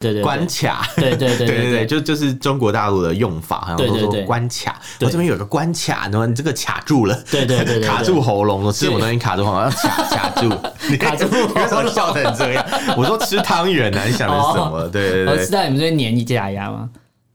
[0.00, 4.80] 对对关卡，对对对对 对，就就是中国大陆的用法，好像都说关卡。
[5.00, 10.48] 我这边有个关卡，然后你这个卡住了，对对对，卡住喉咙了，吃什么东西卡住喉咙，要卡 卡住，
[10.88, 12.64] 你 卡住，为什么笑成这样？
[12.96, 14.88] 我说吃汤圆呢，你想的是什么？
[14.88, 16.88] 对对对，吃汤圆你们会粘一假牙吗？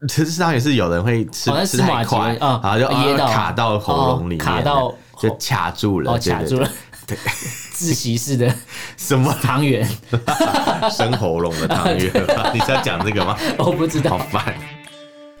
[0.08, 6.68] 吃吃汤圆是有人会吃吃太快，然后就噎到卡到喉咙里面，卡到就卡住了，卡住了。
[7.06, 7.16] 对，
[7.72, 8.52] 自习式的
[8.98, 9.88] 什么汤圆？
[10.90, 12.10] 生喉咙的汤圆？
[12.52, 13.38] 你是要讲这个吗？
[13.58, 14.18] 我不知道。
[14.18, 14.54] 好烦。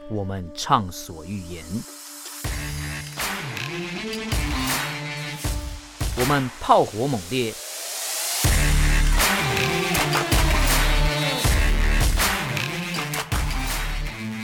[0.08, 1.64] 我们畅所欲言，
[6.14, 7.52] 我们炮火猛烈，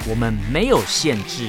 [0.09, 1.49] 我们没有限制。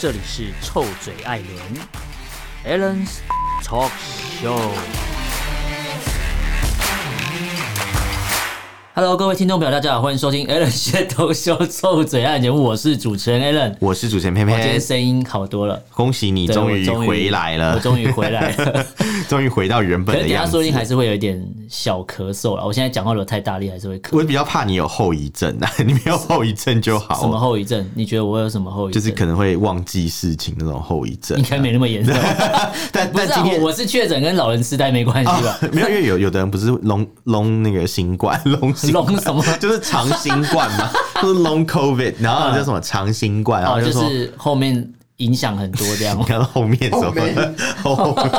[0.00, 1.58] 这里是臭嘴艾伦
[2.62, 3.20] a l a n s
[3.64, 3.90] Talk
[4.40, 5.07] Show。
[9.00, 18.84] Hello，各位听众朋友，大家好，欢迎收听 Allen's Talk Show 臭嘴艾伦节目，我是主持人 Allen，我是主持人偏偏，我今天声音好多了，恭喜你终于回来了，我终于回来了，
[19.30, 20.34] 终于回到原本的样子。
[20.34, 24.16] 等下说不定还是会有一点小咳嗽了，我现在讲话如果太大力还是会咳。
[24.18, 27.20] 我比较怕你有后遗症啊， 你没有后遗症就好。
[27.20, 27.88] 什么后遗症？
[27.94, 29.00] 你觉得我有什么后遗症？
[29.00, 32.12] 就是可能会忘记事情那种后遗症，应该没那么严重。
[32.90, 35.56] 但但今天我是确诊，跟老人痴呆没关系吧？
[35.70, 39.42] 没有，因为有有的人不是 long long 那个新冠 long long 什么？
[39.58, 40.90] 就是长新冠嘛，
[41.22, 46.18] 就是 long COVID，然后叫什么长新冠，然后就是后面影响很多这样。
[46.18, 47.04] 你 看后面什么？
[47.82, 48.34] 后面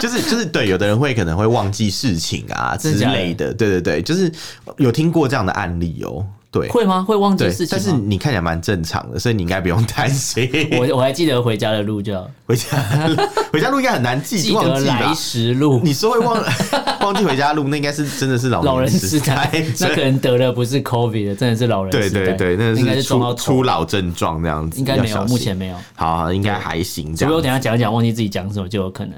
[0.00, 4.30] 就是就是对，有的人会可能会忘记事情啊之类的，对对对，就是
[4.78, 6.24] 有听过这样的案例哦。
[6.50, 7.02] 对，会吗？
[7.02, 7.68] 会忘记事情？
[7.70, 10.48] 但是你看起来蛮正常的，所以你应该不用担心。
[10.78, 12.14] 我我还记得回家的路，就
[12.46, 12.78] 回家
[13.52, 15.80] 回家路应该很难记，记得来时路。
[15.84, 16.42] 你说会忘
[17.02, 22.24] 忘记回家路，那应该是真的是老老人痴呆，那可能得的不是 COVID 的，真的是老人痴呆。
[22.24, 25.76] 对对对，那应该是初初老症状这样子，应该没有，目前没有。
[25.94, 27.14] 好，应该还行。
[27.20, 29.14] 如果我等下讲一讲，忘记自己讲什么，就有可能。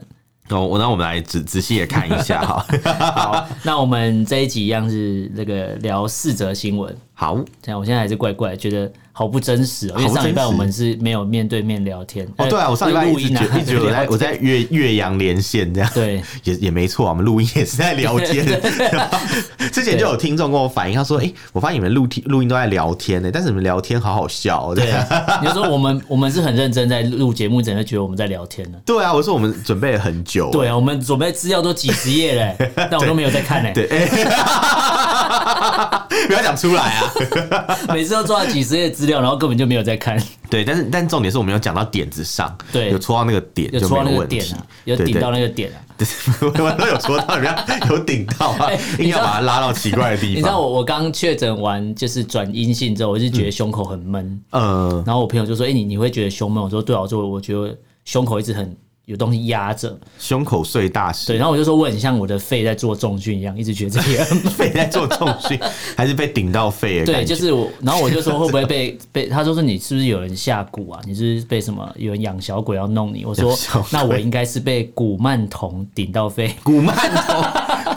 [0.51, 2.67] 哦，我那我们来仔仔细的看一下哈。
[3.15, 6.97] 好，那我们这一集一样是那个聊四则新闻。
[7.21, 9.95] 好，这样我现在还是怪怪，觉得好不真实哦。
[9.99, 12.25] 因为上礼拜我们是没有面对面聊天。
[12.37, 15.91] 哦，对啊，我上礼拜录音一直我在 我在岳岳阳连线这样。
[15.93, 18.47] 对， 也也没错，我们录音也是在聊天。
[19.73, 24.95] 之前就有听众跟我反映，他说：“哎，我发现你们录听录音都在聊天呢，但是你们聊天好好笑。”对，
[25.43, 28.79] 你说我们我们是很认真在录节目，怎么会觉得我们在聊天呢？
[28.87, 30.53] 对啊，我说我们准备了很久。
[30.53, 33.73] 对啊，我们准备资料都几十页嘞，但我都没有在看嘞。
[33.75, 33.89] 对，
[36.27, 37.79] 不要讲出来啊！
[37.95, 40.21] 每次都做了几十页资料，然后根本就没有在看。
[40.51, 45.79] 对，但是但重点是我们有讲到点子上，对，有戳到那个点，有戳到那个点啊，有顶到那个点啊。
[46.41, 50.31] 我们都有戳到，人家有顶到啊，硬要把它拉到奇怪的地方。
[50.35, 58.77] 你知道我我刚确诊完就是转阴性之后，我就觉得胸口很闷，嗯，然后我朋友就说：“哎，你你会觉得胸闷？”我说：“对啊，我说我觉得胸口一直很。”
[59.09, 61.29] 有东西压着，胸口碎大石。
[61.29, 65.59] 对，然后我就说我很像我的肺在做重训一样，一直觉得这个 肺在做重训，
[65.97, 67.07] 还是被顶到肺了。
[67.07, 67.71] 对，就是我。
[67.81, 69.27] 然后我就说会不会被被？
[69.27, 71.01] 他说是你是不是有人下蛊啊？
[71.07, 73.25] 你是不是被什么有人养小鬼要弄你？
[73.25, 73.57] 我说
[73.91, 76.55] 那我应该是被古曼童顶到肺。
[76.63, 77.43] 古曼童，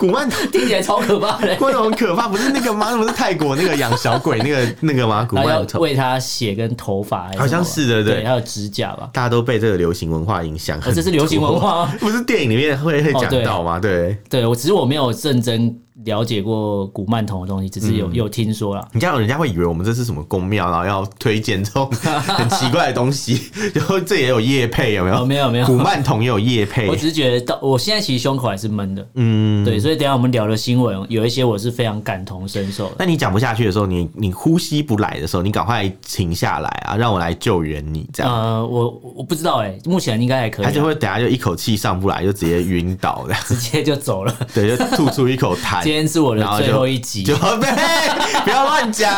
[0.02, 2.88] 古曼童听起来超可怕的，古曼童很可怕，不是那个吗？
[2.90, 5.24] 那不是泰国那个养小鬼那个 那个吗？
[5.30, 9.08] 古曼童为他血跟头发，好像是的，对，还有指甲吧。
[9.12, 10.80] 大家都被这个流行文化影响。
[10.92, 13.78] 这是流行文化， 不是电影里面会会讲到吗？
[13.78, 15.72] 对，对我只是我没有认真
[16.04, 18.88] 了解过古曼童的东西，只是有有听说了。
[18.92, 23.50] 你这样人家会以为我们这是什么宫庙，然后要推荐这种很奇怪的东西。
[23.74, 25.24] 然后这也有叶配，有没有？
[25.24, 26.88] 没有没有，古曼童也有叶配。
[26.88, 29.06] 我只是觉得到我现在其实胸口还是闷的。
[29.14, 32.90] 嗯，对，所以等下我们聊的新闻有一些我是非常感同身受。
[32.98, 38.08] 那你讲不下去的时候，你你呼吸不来的时候，你赶快停下来啊，让我来救援你。
[38.12, 38.32] 这样。
[38.32, 40.64] 呃，我我不知道哎，目前应该还可以。
[40.64, 44.34] 他就会等下就一口气上不来，就直接晕倒的， 直接就走了。
[44.54, 45.82] 对，就吐出一口痰。
[45.92, 49.12] 今天是我的最后一集，就 不要乱讲。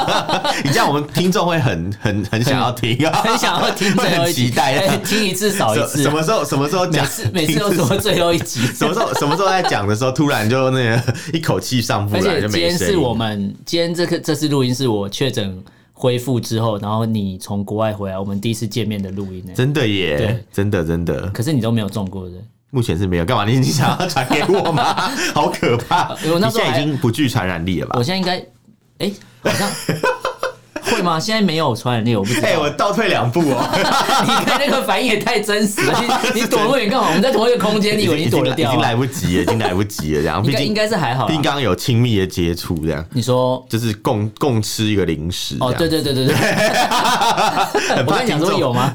[0.64, 6.02] 你这样我们听众会很很很想要听啊，很想要听，很期待听一次少一次。
[6.02, 7.04] 什么时候什么时候讲？
[7.04, 8.60] 每次每次都说最后一集。
[8.72, 12.54] 什么时候什么时候在讲的时候，突然就那个一口气上不来，就没。
[12.54, 19.52] 今天是我们今天这个这次录音是我确诊恢复之后，然后你从国外回来，我们第一次见面的录音呢。
[19.54, 21.28] 真的耶，真的真的。
[21.28, 22.36] 可是你都没有中过的。
[22.70, 23.44] 目前是没有，干嘛？
[23.44, 25.10] 你你想要传给我吗？
[25.34, 26.14] 好可怕！
[26.22, 27.96] 你现在已经不具传染力了吧？
[27.98, 28.36] 我现在应该，
[28.98, 29.70] 哎，好像
[30.90, 31.18] 会吗？
[31.20, 32.48] 现在没有传染力，我不知道。
[32.48, 33.64] 哎，我倒退两步哦。
[34.24, 36.00] 你看那个反应也太真实了，
[36.34, 37.08] 你 你躲那么远干嘛？
[37.08, 38.70] 我们在同一个空间，你以为你躲得掉？
[38.70, 40.22] 已经来不及了，已经来不及了。
[40.22, 41.26] 这样，毕竟应该是还好。
[41.26, 43.04] 毕竟刚刚有亲密的接触，这样。
[43.12, 45.56] 你说就是共共吃一个零食。
[45.60, 46.34] 哦，对对对对对。
[48.06, 48.92] 我跟你讲说有吗？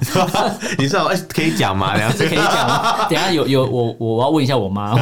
[0.77, 1.93] 你说哎，可以讲吗？
[1.95, 3.05] 这样子可以讲吗？
[3.09, 4.97] 等下有有我我要问一下我妈。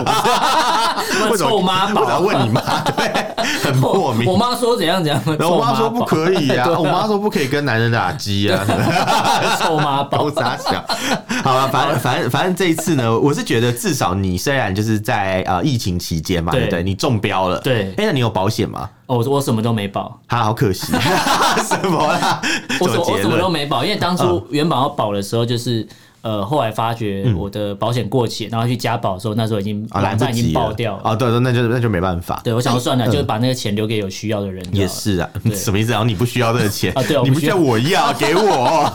[1.37, 4.29] 臭妈宝，我要问你妈，对，很莫名。
[4.29, 8.65] 我妈说怎样怎样，我妈说不可以啊，我妈说不可以跟男人打机啊，
[9.61, 10.83] 臭妈宝 傻笑。
[11.43, 16.83] 好了，反正反正反正这一次呢，我是觉得至少你虽然就是在呃疫情期间嘛，对不对？
[16.83, 17.89] 你中标了，对。
[17.91, 18.89] 哎，那你有保险吗？
[19.07, 20.91] 哦，我什么都没保，他好可惜，
[21.67, 22.41] 什么啦？
[22.79, 25.87] 我我什么都没保，因为当初原本要保的时候就是。
[26.21, 31.01] 呃，后来发觉我的保险过期，然后去加保的时候，那时候已经网站已经爆掉了。
[31.05, 32.41] 哦，对对，那就那就没办法。
[32.43, 34.63] 对，我想说算了，就把那个钱留给有需要的人。
[34.73, 35.91] 也是啊，什么意思？
[35.91, 37.01] 然后你不需要这个钱啊？
[37.07, 38.91] 对，你不需要我要给我。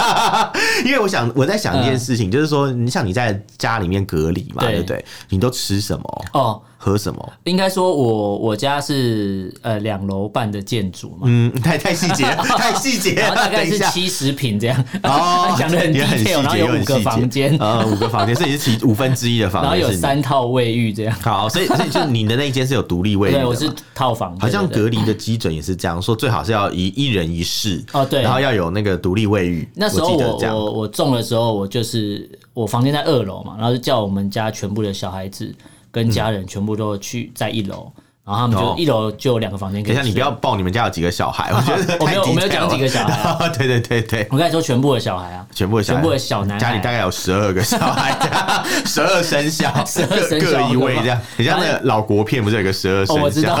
[0.84, 5.04] 因为我想我在想一件事情，就是说，你像你在家里面隔离嘛，对不对？
[5.30, 6.24] 你都吃什么？
[6.32, 6.62] 哦。
[6.80, 7.32] 喝什么？
[7.44, 11.22] 应该说我，我我家是呃两楼半的建筑嘛。
[11.24, 12.22] 嗯，太太细节，
[12.56, 13.14] 太细节。
[13.14, 14.84] 然后大概是七十平这样。
[15.02, 19.70] 哦， 讲的很 detail，然后有五个房间，呃，五个房间，这也是其五分之一的房间。
[19.76, 21.14] 然后有三套卫浴这样。
[21.20, 23.38] 好，所以所以就你的那一间是有独立卫浴的。
[23.40, 24.38] 对，我是套房。
[24.38, 27.84] 好像隔离的基准也是这样说，最好是要一一人一室。
[27.92, 28.22] 哦，对。
[28.22, 29.68] 然后要有那个独立卫浴。
[29.74, 35.52] 那时候我我我中的时候，我就是我房间在二楼嘛，然后就叫我们家全部的小孩子。
[35.98, 37.90] 跟家人全部都去在一楼，
[38.24, 39.82] 然后他们就一楼就有两个房间。
[39.82, 43.48] 等一下，你不要报你们家有几个小孩，我觉得 我没有我没有讲几个小孩。
[43.58, 48.16] 对对对对，我跟你说全部的小孩啊，全部的全部的小男孩，家里大概有十二个小孩，
[48.86, 51.20] 十二生肖，十二各一位这样。
[51.36, 53.22] 你像那个老国片不是有个十二生肖？
[53.22, 53.56] 我知道。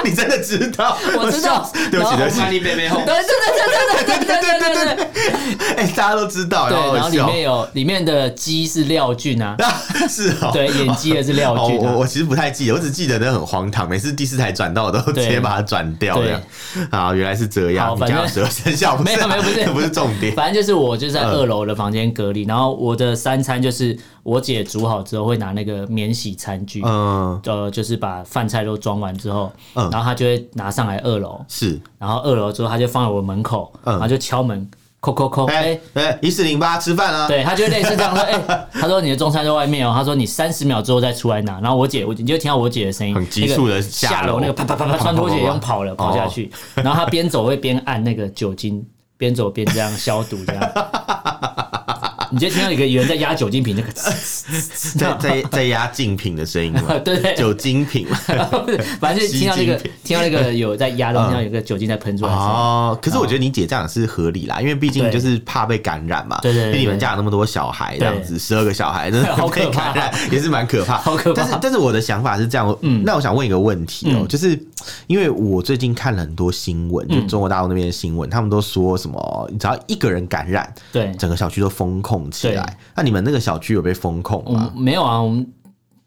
[0.04, 0.96] 你真的知道？
[1.18, 1.70] 我知道。
[1.90, 2.40] 对不起，对不起。
[2.40, 5.76] 对对对对对对对对对对。
[5.76, 6.68] 哎，大家都知道。
[6.68, 9.56] 对，然后里面有里面的鸡是廖俊啊，
[10.08, 10.50] 是哦。
[10.52, 11.76] 对，演鸡的是廖俊。
[11.76, 16.16] 我我其实不太记得，我只记得那很荒唐，每次第四台转到我都直接把它转掉。
[16.16, 16.34] 对。
[16.90, 17.96] 啊，原来是这样。
[17.96, 23.98] 反正十二生肖 没有没有不是不是重点，反正就是我就在二楼的房间隔离，然后我的三餐就是。
[24.22, 34.68] 我姐煮好之后会拿那个免洗餐具，嗯，呃，就是把饭菜都装完之后，嗯，然后她就会拿上来二楼，是，然后二楼之后她就放在我门口，嗯，然后就敲门，
[35.00, 48.84] 扣扣扣，哎哎，一四零八吃饭啊，对，她就 类似这样说，哎，她说你的中餐在外面哦，她说你三十秒之后再出来拿，然后我姐，我你就听到我姐的声音，很急速的下楼，那个啪啪啪啪 穿拖鞋用跑了跑下去，然后她边走会边按那个酒精，
[49.16, 50.62] 边走边这样消毒这样。
[52.30, 56.98] 你就听到一个有人在压酒精瓶，那个 在在在压竞品的声音吗？
[57.04, 58.06] 对对，酒精瓶，
[59.00, 62.32] 反正就听到那个听到那个有在压，然后听到有个酒精在喷出来。
[62.32, 66.38] 哦，可是我觉得你姐这样是合理啦，因为毕竟就是怕被感染嘛。
[66.42, 69.92] 对对，因为你们家有那么多小孩，这样子十二个小孩，真的好可怕，
[70.30, 70.98] 也是蛮可怕。
[70.98, 71.42] 好可怕。
[71.42, 74.58] 但是但是我的想法是这样，嗯，那我想问一个问题哦，就是
[75.06, 82.19] 因为我最近看了很多新闻，就中国大陆那边的新闻，他们都说什么，只要一个人感染，对，整个小区都封控。
[82.28, 84.72] 起来，那你们那个小区有被封控吗？
[84.74, 85.46] 没有啊，我们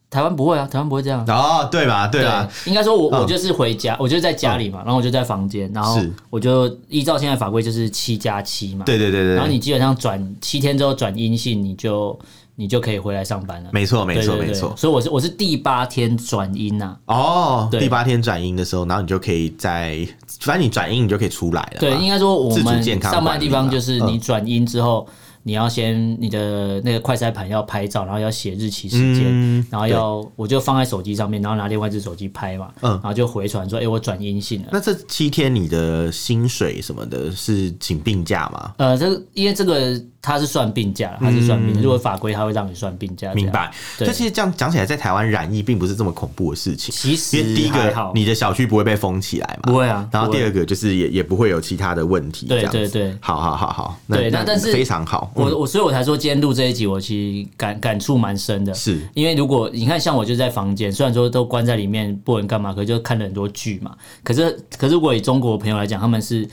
[0.10, 2.08] 台湾不会啊，台湾不会这样哦，对吧？
[2.08, 6.00] 对啊，应该说我我就是回家，我就在家里嘛，然后我就在房间，然后
[6.30, 12.20] 我就依照现在法规就是七加七嘛，对对对对，然后你基本上转七天之后转阴性，你就
[12.56, 13.72] 你就可以回来上班了。
[13.74, 14.72] 没错，没错，没错。
[14.78, 16.96] 所以我是我是第八天转阴呐。
[17.06, 19.98] 哦，第八天转阴的时候，然后你就可以在，
[20.42, 21.80] 反正你转阴你就可以出来了。
[21.80, 25.08] 对，应该说我们上班的地方就是你转阴之后。
[25.44, 34.70] 你要先你的那个快筛盘要拍照，然后要写日期时间，嗯、然后要我就放在手机上面，然后拿另外一只手机拍嘛，嗯，然后就回传说，哎、欸，我转阴性了。
[34.72, 38.74] 那这七天你的薪水什么的是请病假吗？
[38.78, 40.02] 呃，这因为这个。
[40.24, 41.82] 他是算病假，他是算病。
[41.82, 43.34] 如果法规他会让你算病假。
[43.34, 43.70] 明白。
[43.98, 46.96] 这其实这样讲起来，在台湾染疫并不是这么恐怖的事情。
[46.96, 49.72] 其实，因为第一个，你的小区不会被封起来嘛？
[49.72, 50.08] 不会啊。
[50.14, 52.48] 然后第二个就是也也不会有其他的问题。
[52.48, 53.14] 对对对。
[53.20, 54.00] 好好好好。
[54.08, 55.30] 对，那但是非常好。
[55.36, 58.74] 我我所以我才说今天录这一集，我其实感感触蛮深的。
[58.74, 63.94] 是因为如果你看，像我就在房间，虽然说都关在里面不能干嘛，可是就看了很多剧嘛。
[64.24, 66.48] 可是可是如果以中国朋友来讲，他们是。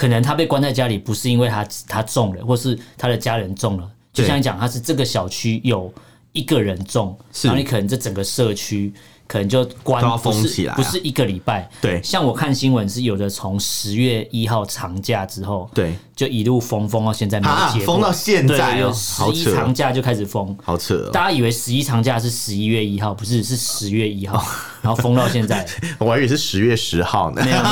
[0.00, 3.86] 可能他被关在家里，不是因为他他中了，或是他的家人中了。
[4.14, 5.92] 就像你讲，他是这个小区有
[6.32, 8.94] 一个人中，然后你可能这整个社区。
[9.30, 11.70] 可能就关要封起来，不是一个礼拜。
[11.80, 21.08] 对，像我看新闻是有的，从十月一号长假之后，对，就一路封封到现在没有解，封到现在哦，十一长假就开始封，好扯。
[21.12, 24.44] 大家以为十一长假是十一月一号，不是，是十月一号，
[24.82, 25.64] 然后封到现在。
[25.98, 27.40] 我还以为是十月十号呢。
[27.44, 27.68] 没有没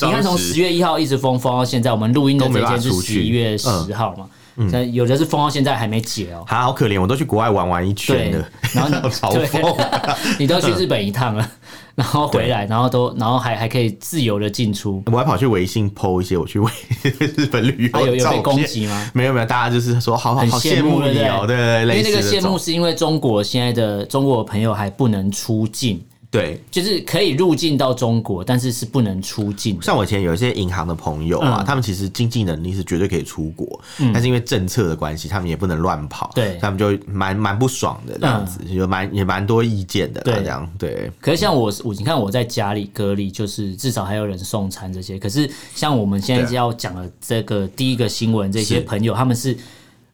[0.00, 4.26] 有， 你看从十月一号一直封封到现在，我们录音的这天是十一月十号嘛。
[4.56, 9.86] 嗯，有的是封到现在还没解哦，他好可怜，我都去国外玩玩一圈了，然后你 嘲讽，
[10.38, 11.50] 你都去日本一趟了，
[11.94, 16.60] 然后回来，然后都，然后还还可以自由的进出，我还跑去微信 po 一些我去
[17.36, 19.10] 日本旅游，有有被攻击吗？
[19.14, 21.86] 没有没有，大家就是说好好羡慕你哦，对对？
[21.86, 26.02] 对，因为那个羡慕是因为中国现在的中国朋友还不能出境。
[26.32, 29.78] 对，就是可以入境到中国，但是是不能出境。
[29.82, 41.12] 像我以前有一些银行的朋友啊，嗯、他们其实经济能力是绝对可以出国，嗯、但是因为政策的关系，他们也不能乱跑，对，他们就蛮蛮不爽的这样子，嗯、有蛮也蛮多意见的，对，这样对。
[41.20, 45.18] 可是像我，我你看我在家里隔离，就是至少还有人送餐这些。
[45.18, 49.54] 可是像我们现在要讲的这个第一个新闻，这些朋友他们是。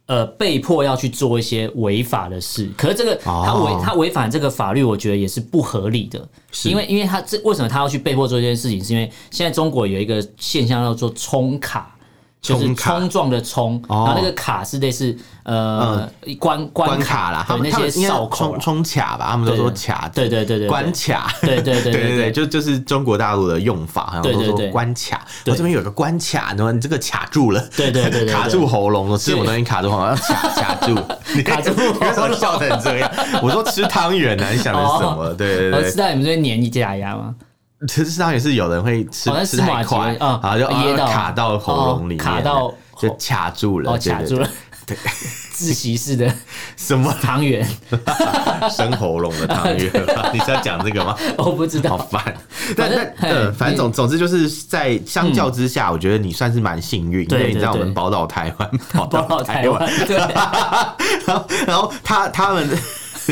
[0.08, 6.26] 呃，被迫要去做一些违法的事，可是这个他违他违反这个法律，我觉得也是不合理的，
[6.64, 8.82] 因为因为他这为什么他要去被迫做这件事情？
[8.82, 11.94] 是因为现在中国有一个现象叫做冲卡。
[12.40, 25.20] 就是冲撞的冲，然后那个卡是类似呃关关卡啦，对，那些哨口冲卡吧，他们都说卡，对对对对，关卡，对对对对 对，就就是中国大陆的用法，好像都说关卡。
[25.46, 30.94] 我这边有个关卡，然后你这个卡住了，对对对，卡住喉咙了，吃什么东西卡住喉咙， 卡卡住，
[31.42, 33.10] 卡住，为什么笑成这样？
[33.42, 35.34] 我说吃汤圆呢，你想的是什么？
[35.34, 37.34] 对对对，吃到你们这边黏一假牙吗？
[37.86, 44.48] 其实上也是有人会吃吃太快啊，然后就噎到卡到喉咙里面，卡到就卡住了，卡住了。
[44.84, 44.96] 对，
[45.54, 46.32] 窒息式的
[46.76, 47.64] 什么汤圆？
[48.70, 49.92] 生喉咙的汤圆？
[50.32, 51.14] 你是要讲这个吗？
[51.36, 52.34] 我不知道，好烦。
[52.74, 60.16] 但但呃，反正总总之就是在相较之下，我觉得你算是蛮幸运，因为你知道我们宝岛台湾，宝岛台湾，对。
[61.26, 62.66] 然后然后他他们。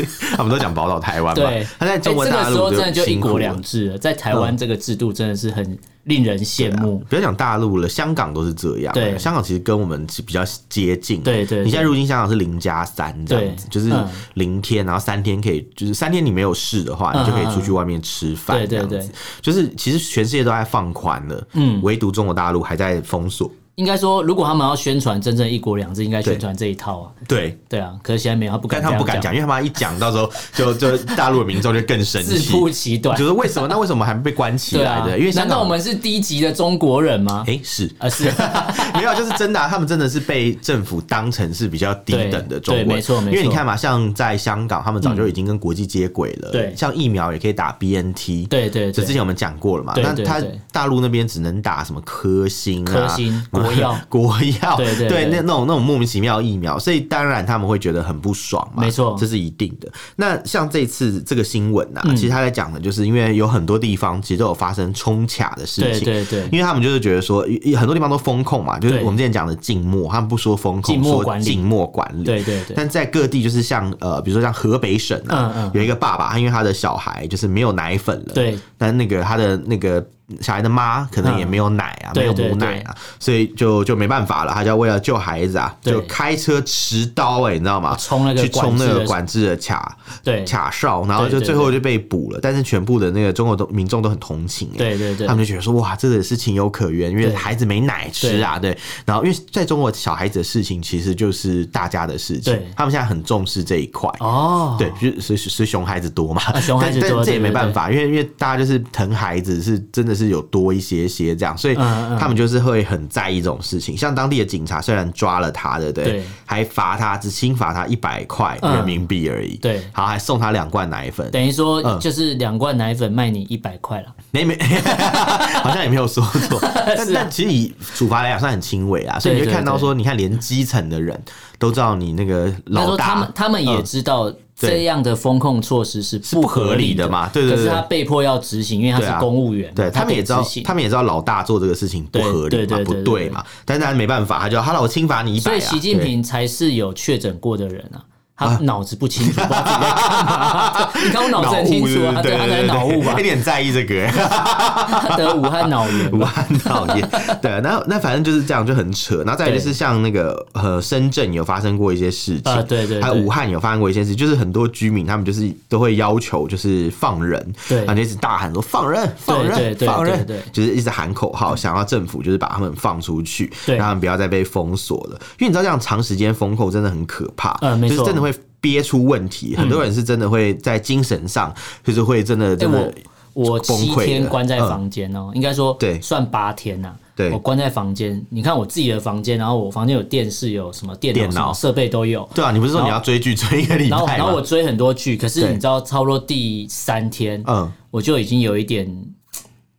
[0.35, 6.99] 他们都讲宝岛台湾嘛，对，他在中国大陆、欸、这个时候真的就一国两制了，在台湾这个制度真的是很令人羡慕。
[7.09, 8.93] 不要讲大陆了，香港都是这样。
[8.93, 11.21] 对，香港其实跟我们是比较接近。
[11.21, 13.91] 对，对对，你现在入境香港是零加三这样子，就是
[14.35, 18.57] 零天，然后三天可以，就是三天你没有事的话，你就可以出去外面吃饭。
[18.57, 19.09] 对对对，
[19.41, 23.51] 就是其实全世界都在放宽了，嗯，唯独中国大陆还在封锁。
[23.77, 27.11] 应该说，如果他们要宣传真正一国两制，应该宣传这一套啊。
[27.27, 33.67] 对对啊，可是现在没有，他不敢，但他们不敢讲，因为他们一讲，到时候就就大陆的民众就更生气， 自曝其短，就是为什么？
[33.69, 35.19] 那为什么还被关起来 的？
[35.19, 37.43] 因为难道我们是低级的中国人吗？
[37.45, 38.23] 哎，是啊，是
[38.97, 43.37] 没有，就是真的，他们真的是被政府当成是比较低等的中国人，没错没错。
[43.37, 50.41] 因为你看嘛，像在香港，他们早就已经跟国际接轨了，对，像疫苗也可以打 BNT，对对，就之前我们讲过了嘛，那他
[50.71, 53.99] 大陆那边只能打什么科兴啊，科兴国药。
[54.09, 54.33] 国。
[54.61, 54.75] 药。
[54.77, 59.91] 对对对，那那种那种莫名其妙疫苗，所以当然他们会觉得很不爽嘛，没错，这是一定的。
[60.15, 67.45] 那像这次这个新闻呐，其实他在讲的就是，因为有很多地方其实都有发生冲卡的事情，对对对，因为他们就是觉得说，
[67.75, 72.75] 很多地方都封控嘛，就是我们之前讲的静默，他们不说封控，说静默管理，对对对。
[72.75, 80.05] 但在各地就是像呃，比如说像河北省啊，有一个爸爸，他因为他的小孩就是没有奶粉了，对，但那个他的那个。
[80.41, 87.95] 小孩的妈可能也没有奶啊，没有母奶啊，所以就就没办法了，他就要为了救孩子啊，就开车持刀哎，你知道吗？
[87.97, 90.43] 冲那个去冲那个管制的卡，对。
[90.43, 92.39] 卡哨，然后就最后就被捕了。
[92.41, 98.77] 但是全部的那个中国都民众都很同情，对对对，他们就觉得说哇，这个是情有可原，因为孩子没奶吃啊，对。
[99.05, 104.09] 然后因为在中国小孩子的事情其实就是大家的事情，他们现在很重视这一块。
[104.19, 110.16] 哦，对，就所以所以熊孩子多嘛，熊孩子多，但这也没办法，因为因为大家就是疼孩子，是真的。
[110.17, 113.95] 是有多一些些这样，所以他们就是会很在意这种事情。
[113.95, 116.23] 像当地的警察虽然抓了他，对不对？
[116.45, 119.55] 还罚他，只轻罚他一百块人民币而已。
[119.57, 124.07] 对，好，还送他两罐奶粉，等于说就是两罐奶粉卖你一百块了。
[124.31, 124.57] 没没，
[125.63, 126.59] 好像也没有说错。
[126.97, 131.21] 但但其实以处罚来讲算很轻微啊，所以你会看到说，你看连基层的人
[131.59, 134.33] 都知道你那个老大，他们他们也知道。
[134.57, 137.29] 这样的风控措施是不合理的嘛？
[137.29, 143.45] 对对对，可是他被迫要执行，因为他是公务员，对他们也知道，他们也知道老大做这个事情不合理嘛，不对嘛？
[143.63, 145.43] 但是他没办法，他就好了，我轻罚你一百。
[145.43, 148.01] 所以习近平才是有确诊过的人啊，
[148.37, 150.89] 他脑子不清楚，不知道自己在干嘛。
[151.03, 153.13] 你看我脑子很清楚啊，对，他在脑雾吧？
[153.17, 157.09] 有点在意这个，他得武汉脑炎，武汉脑炎。
[157.41, 159.23] 对，那那反正就是这样，就很扯。
[159.23, 175.19] 然后再就是像那个呃，深圳有发生过一些事情，对对，还有武汉有发生过一些事，就是很多居民他们就是都会要求就是放人，对，然后一直大喊说放人，放人，放人，对，就是一直喊口号，想要政府就是把他们放出去，让他们不要再被封锁了。
[175.39, 178.26] 因为你知道这样长时间封控真的很可怕，嗯，没错，就是真的会。
[178.67, 182.93] 会憋出问题，很多人是真的会在精神上，就是会真的真的
[183.33, 186.93] 我七天关在房间哦，应该说对，算八天呐。
[187.15, 192.27] 对，我关在房间，你看我自己的房间，然后我房间有电视，有什么电脑设备都有。
[192.35, 194.05] 对啊，你不是说你要追剧追一个礼拜吗？
[194.17, 198.87] 然后我追很多剧，可是你知道，差不多第三天，嗯，我就已经有一点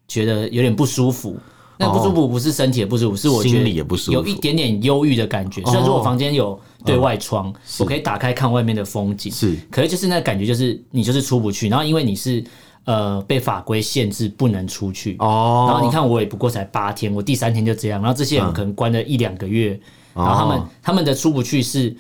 [0.09, 1.37] 觉得有点不舒服。
[1.79, 3.71] 那不舒服不是身体的不舒服，是我觉得
[4.13, 5.63] 有一点点忧郁的感觉。
[5.63, 6.59] 虽然说我房间有。
[6.85, 9.33] 对外窗，我可以打开看外面的风景。
[9.33, 11.69] 是，可是就是那感觉，就是你就是出不去。
[11.69, 12.43] 然后因为你是
[12.85, 15.67] 呃被法规限制不能出去哦。
[15.69, 18.01] 然后你看我也不过才八天，我第三天就这样。
[18.01, 19.79] 然后这些人可能关了一两个月，
[20.15, 21.95] 然后他们他们的出不去是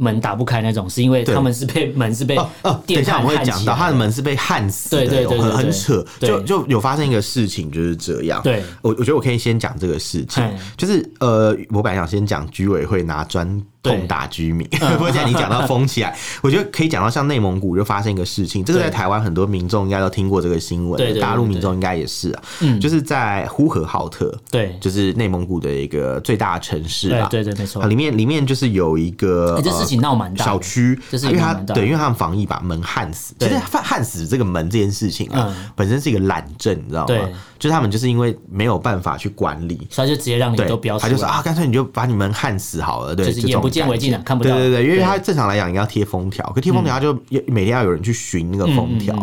[0.00, 2.82] 门打不开那种，是因为他们是被门是被哦哦。
[2.86, 6.04] 等一下我会讲到他的门是被焊死的，对对对，很扯。
[6.18, 8.40] 就就有发生一个事情就是这样。
[8.42, 10.42] 对，我我觉得我可以先讲这个事情，
[10.76, 13.62] 就是呃，我本来想先讲居委会拿砖。
[13.82, 22.42] 痛打居民， 不过现在你讲到封起来， 我觉得可以讲到像内蒙古就发生一个事情，这个在台湾很多民众应该都听过这个新闻，大陆民众应该也是啊，
[22.80, 37.14] 就是在呼和浩特，对，就是内蒙古的一个最大的城市啊，对对没错，里面里面就是有一个这事情闹蛮大，小区，因为他对，因为他们防疫把门焊死，其实焊死这个门这件事情啊，本身是一个懒政，你知道吗？
[37.60, 44.50] 就是他们就是因为没有办法去管理，所以就直接让你都不要，他就说啊，干脆你就把你们焊死好了，对，就是眼不见为净了，看不到。
[44.56, 47.12] 对对对，因为他正常来讲应该要贴封条，可贴封条他就
[47.46, 49.14] 每天要有人去寻那个封条，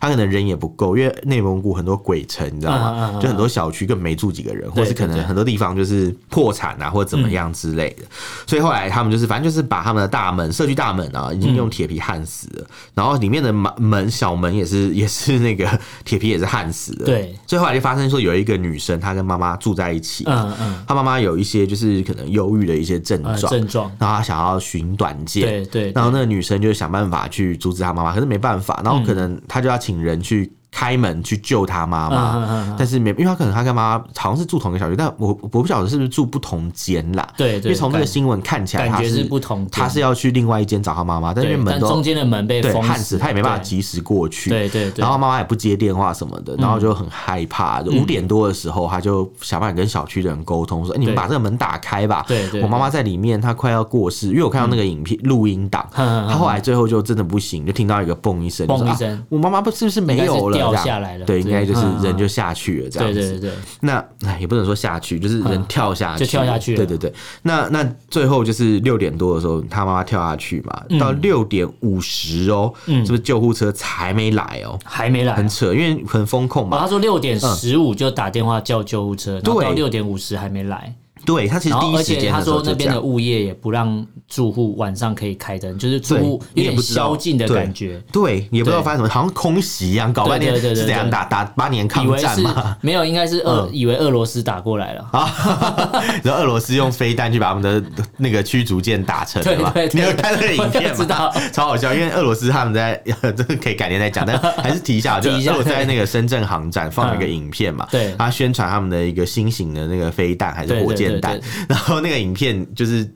[0.00, 3.20] 他可能人也不够，因为内蒙古很多鬼城，你知道吗？
[3.20, 8.04] 就很多小区根本没住几个人，或是可能很多地方就是破产啊，或者怎么样之类的。
[8.46, 15.68] 所以后来他们就是，反正就是把他们的大门、社区大门啊，已经用铁皮焊死了，然后里面的门门小门也是也是那个
[16.06, 17.04] 铁皮也是焊死的。
[17.04, 24.32] 对，所以后来就发生说有一个女生，她跟妈妈住在一起，嗯嗯，她妈妈有一些就是可能忧郁的一些症状，症状，然后她想。
[24.32, 30.50] 想要寻短见，对对，然后那个女生就想办法去阻止她妈妈，可是没办法，然后可能她就要请人去。
[30.72, 37.28] 开门去救他妈妈，但是没，因为他可能他跟妈妈好像是住同一个小区，但我我不晓得是不是住不同间啦。
[37.36, 39.68] 对，因为从那个新闻看起来，感觉是不同。
[39.70, 44.48] 他是要去另外一间找他妈妈，但因为门都中间的门被焊死，他也没办法及时过去。
[44.50, 45.02] 对对对。
[45.02, 47.82] 然后妈妈也不接电话什么的，然后就很害怕。
[47.82, 52.24] 五点多的时候，他就想办法跟小区的人沟通，说：“你们把这个门打开吧。”
[52.62, 60.61] 我妈妈在里面，她快要过世，因为我看到那个影片录音档， 他后来最后就真的不行，就听到一个嘣一声，嘣一声，我妈妈不是不是没有了。
[60.70, 63.20] 掉下来了，对，应该就是人就下去了这样子。
[63.20, 64.04] 对对对，那
[64.38, 66.74] 也不能说下去，就是人跳下去，就跳下去。
[66.74, 74.78] 对对对，那那最后就是六点多的时候，他妈妈跳下去嘛，到六点五十哦，是不是救护车才没来哦？
[74.84, 76.78] 还没来，很扯，因为很风控嘛。
[76.78, 80.94] 他说六点十五就打电话叫救护车，到六点五十还没来。
[81.24, 88.02] 对他其实第一时间，他说那边的物业也不让住户晚上可以开灯，就是住户有点宵禁的感觉。
[88.12, 92.76] 对，也不知道发生什么，好像空袭一样，搞半天是怎样打打八年抗战嘛？
[92.80, 95.30] 没有，应该是俄以为俄罗斯打过来了啊，
[96.24, 99.72] 然后俄罗斯用飞弹去把他们的那个驱逐舰打沉了嘛？
[99.92, 100.96] 你有看那个影片吗？
[100.96, 111.11] 知道， 超好笑，因为俄罗斯他们在 这个可以改天再讲，但还是提一下，就俄罗斯在那个深圳航展放了一个影片嘛，对，他宣传他们的一个新型的那个飞弹还是火箭。
[111.68, 113.08] 然后那个影片就是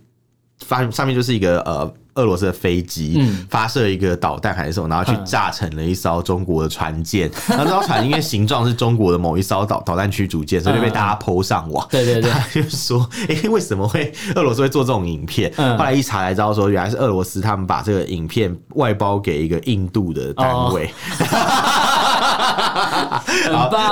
[0.64, 7.30] 发上面就是一个呃俄罗斯的飞机发射一个导弹还是什么，然后去炸成了一艘中国的船舰。
[7.46, 11.86] 然后这艘船因为形状是中国的某一艘导导弹驱逐舰，所以就被大家 po 上网。
[11.90, 15.52] 对对对， 就是说，哎，为什么会 俄罗斯会做这种影片？
[15.56, 20.90] 后来一查才知道，说原来是俄罗斯他们把这个影片外包给一个印度的单位。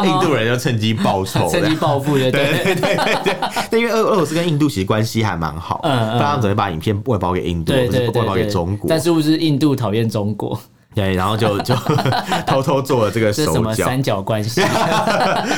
[0.05, 2.31] 印度人就趁机报仇，趁机报复，对。
[2.31, 2.75] 对对
[3.71, 8.89] 对 因为俄俄罗斯跟印度其实关系还蛮好，嗯，他们准备把影片外包给印度，不是外包给中国。
[8.89, 10.59] 但是不是印度讨厌中国？
[10.95, 11.75] 对，然后就就
[12.47, 14.61] 偷偷做了这个手脚，什么三角关系，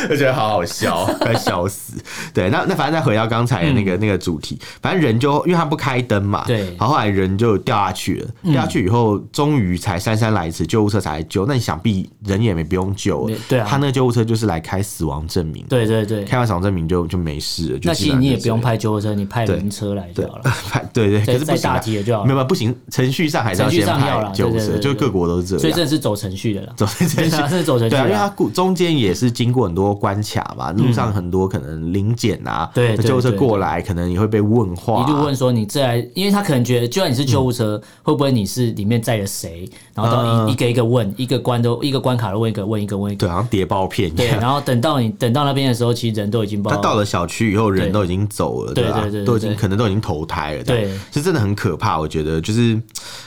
[0.09, 1.95] 就觉得好好笑， 快笑死。
[2.33, 11.45] 对，那那反正再回到刚才的那个、嗯、那个主题，反正人就因为他不开灯嘛，对，然后后来人就掉下去了，掉下去以后，终于才姗姗来迟，救护车才来救。
[11.47, 17.79] 那你想必人也没不用救了，对啊，他那个救护车就是来开死亡证明，对对对，开完死亡证明就就没事了。
[17.83, 20.43] 那其实你也不用派救护车，你派灵车来就好了。
[20.71, 25.97] 派对对，可是不行啊，没有没有不行，程序上还是要先派救护车，就各国都是这样，所以这是。
[26.07, 27.91] 走程序的了，走程序，是走程序。
[27.91, 39.69] 对啊，因为它中间也是经过很多关卡嘛，路上很多可能临检啊，对，救护车过来，可能也会被问话，一路问说你这来，因为他可能觉得，就算你是救护车，会不会你是里面载了谁？
[39.95, 44.09] 然后到一一个一个问，一个关都一个关卡都问一个，问一个问一个，对，好像谍报片。
[44.15, 46.71] 对，然后等到你等到那边的时候，其实人都已经报。
[46.71, 51.99] 他到了小区以后，人都已经走了，对对对，都已经可能都已经投胎了，对，是真的很可怕。
[51.99, 52.81] 我觉得就是。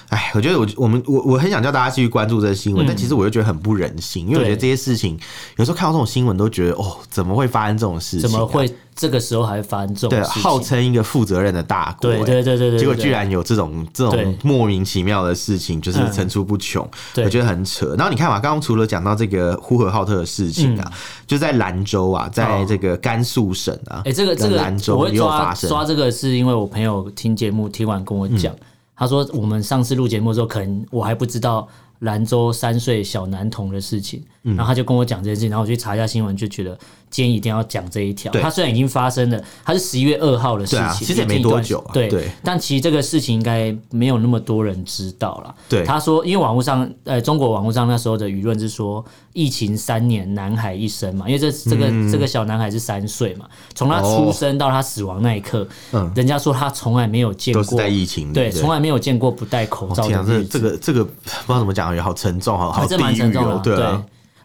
[0.09, 5.17] 哎，我觉得我我们我我很想叫大家继续关注这个新闻，嗯、但其实我又觉得很不忍心，因为我觉得这些事情
[5.57, 8.21] 有时候看到这种新闻都觉得哦，怎么会发生这种事情、啊？
[8.23, 10.33] 怎么会这个时候还会发生这种事情？
[10.33, 16.83] 对，号称一个负责任的大国，对对对对对，结果居然有这种这种莫名其妙的事情，就是层出不穷，
[17.15, 17.93] 嗯、我觉得很扯。
[17.95, 20.91] 然后你看嘛，刚刚除了讲到这个呼和浩特的事情啊，嗯、
[21.27, 25.69] 就在兰州啊，在这个甘肃省啊，哎、欸，这个这个兰州也有发生。
[25.69, 28.51] 抓这个是因为我朋友听节目听完跟我讲。
[28.99, 31.65] 他说：“我们上次录节目的时候，可能我还不知道
[31.99, 36.77] 兰州三岁小男童的事情，然后他就跟我讲这件事情，然后我去查一下新闻，就觉得。”
[37.11, 38.31] 今天一定要讲这一条。
[38.33, 41.83] 他虽然已经发生了，他是十一月二号的事情，其实也没多久。
[41.91, 45.55] 对，但其实这个事情应该没有那么多人知道了。
[45.67, 55.67] 对，他说，因为网络上，呃，中国网络上那时候的舆论是说，疫情三年，男孩一生嘛，因为这这个这个小男孩是三岁嘛，从他出生到他死亡那一刻，
[56.13, 60.45] 人家说他从来没有见过都是在疫情，对，从来没有见过不戴口罩的日子。
[60.45, 63.75] 这个这个不知道怎么讲，也好沉重，好好地狱，对。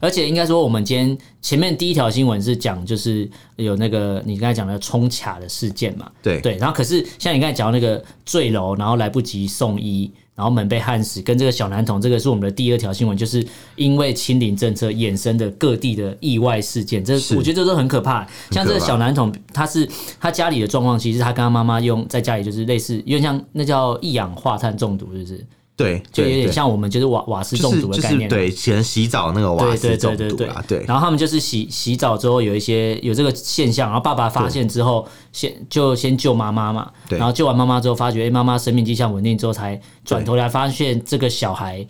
[0.04, 6.58] 而且应该说，我们今天前面第一条新闻是讲，就是有那个你刚才讲的冲卡的事件嘛，对对。
[6.58, 13.42] 然后可是像你刚才讲到那个坠楼，然后来不及送医，然后门被焊死，跟这个小男童，这个是我们的第二条新闻，就是
[13.76, 18.26] 因为清零政策衍生的各地的意外事件，这我觉得这都很可怕。
[18.50, 19.88] 像这个小男童，他是
[20.20, 25.46] 他家里的状况，其实他跟他妈妈用在家里就是类似，因为像那叫一氧化碳中毒，是不是？
[25.76, 30.84] 对，就有点像我们就是瓦瓦斯中毒的概念，对，以前洗澡那个瓦斯中毒啊，对。
[30.86, 41.84] 然后他们就是洗洗澡之后有一些有这个现象，然后爸爸发现之后，先就先救妈妈嘛，然后救完妈妈之后，发觉哎，妈妈生命迹象稳定之后，才转头来发现这个小孩。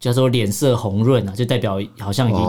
[0.00, 2.42] 叫做脸色红润啊，就代表好像已经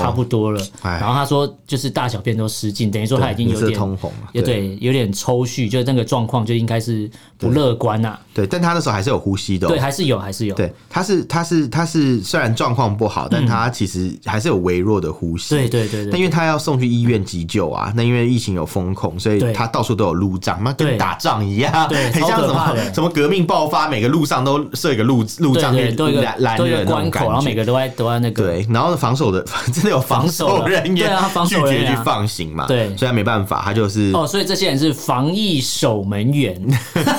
[0.00, 0.60] 差不多了。
[0.82, 8.18] 然后他说，就是大小便都失禁，等于说他已经有点通红了，也对，有点抽搐，就那个状况就应该是不乐观呐。
[8.32, 10.54] 对，但他那时候还是有呼吸的，对，还是有，还是有。
[10.54, 15.54] 对，他是他是他是虽然状况不好，但他其实还是有微弱的呼吸。
[15.54, 16.08] 对对对。
[16.10, 27.66] 但因为他要送去医院急救啊，那因为疫情有封控，所以他到处都有路障，那跟打仗一样，对， 很像什么什么革命爆发，每个路上都设一个路路障，对，都有拦人关口，然后每个。
[27.66, 29.44] 都在都在那个对，然后防守的
[29.74, 36.56] 真的有防守人员，对啊，拒绝去放行嘛，对，所以他没办法，他就是哦，所以这些人是防疫守门员，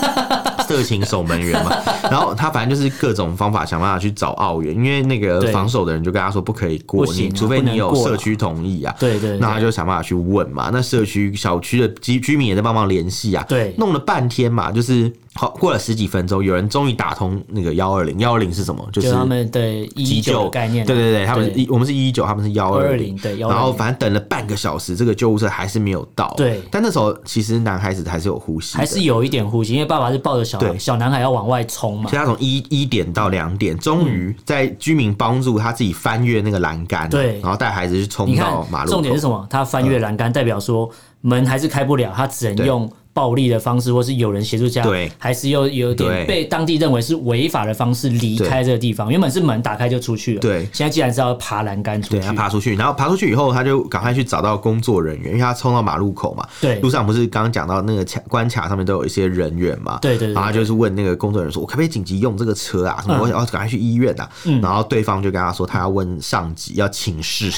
[0.65, 1.75] 色情守门员嘛。
[2.03, 10.69] 然后他反正就是各种方法想办法去找澳元，因为那个防守的人就跟他说不可以过，你除非你有社区同意啊，对对，那他就想办法去问嘛。
[10.71, 15.11] 那社区小区的居居民也在帮忙联系啊，对，弄了半天嘛，就是。
[15.37, 18.17] 好，过了十几分钟，有人终于打通那个幺二零。
[18.19, 18.83] 幺二零是什么？
[18.91, 20.85] 就是他们的急救概念。
[20.85, 23.15] 对对对，他们一我们是一一九，他们是幺二零。
[23.17, 26.33] 对，然后反正等了半个小时，这个救护车还是没有到。
[26.35, 32.09] 对，但那时候其实男孩子还是有呼吸，还是有一点呼吸，因为爸爸是抱着小孩，小男孩要往外冲嘛。
[32.09, 38.91] 所以他从一一点到两点，终于在居民帮助他自己翻越那个栏杆，对，然后带孩子去冲到马路。
[38.91, 39.45] 重点是什么？
[39.49, 40.89] 他翻越栏杆，代表说
[41.21, 42.91] 门还是开不了，他只能用。
[43.17, 49.09] 暴力的方式，或是有人协助家，对，还是又有点被当地认为是违法的方式离开这个地方。
[49.09, 63.01] 原本是门打开就出去了，对，现在既然是要爬栏杆出去，他爬出去，然后爬出去以后，他就赶快去找到工作人员，因为他冲到马路口嘛，对，路上不是刚刚讲到那个卡关卡上面都有一些人员嘛，对对，然后他就是问那个工作人员说：“我可不可以紧急用这个车啊？
[63.01, 64.29] 什么我要赶快去医院啊？”
[64.61, 67.49] 然后对方就跟他说：“他要问上级要请示，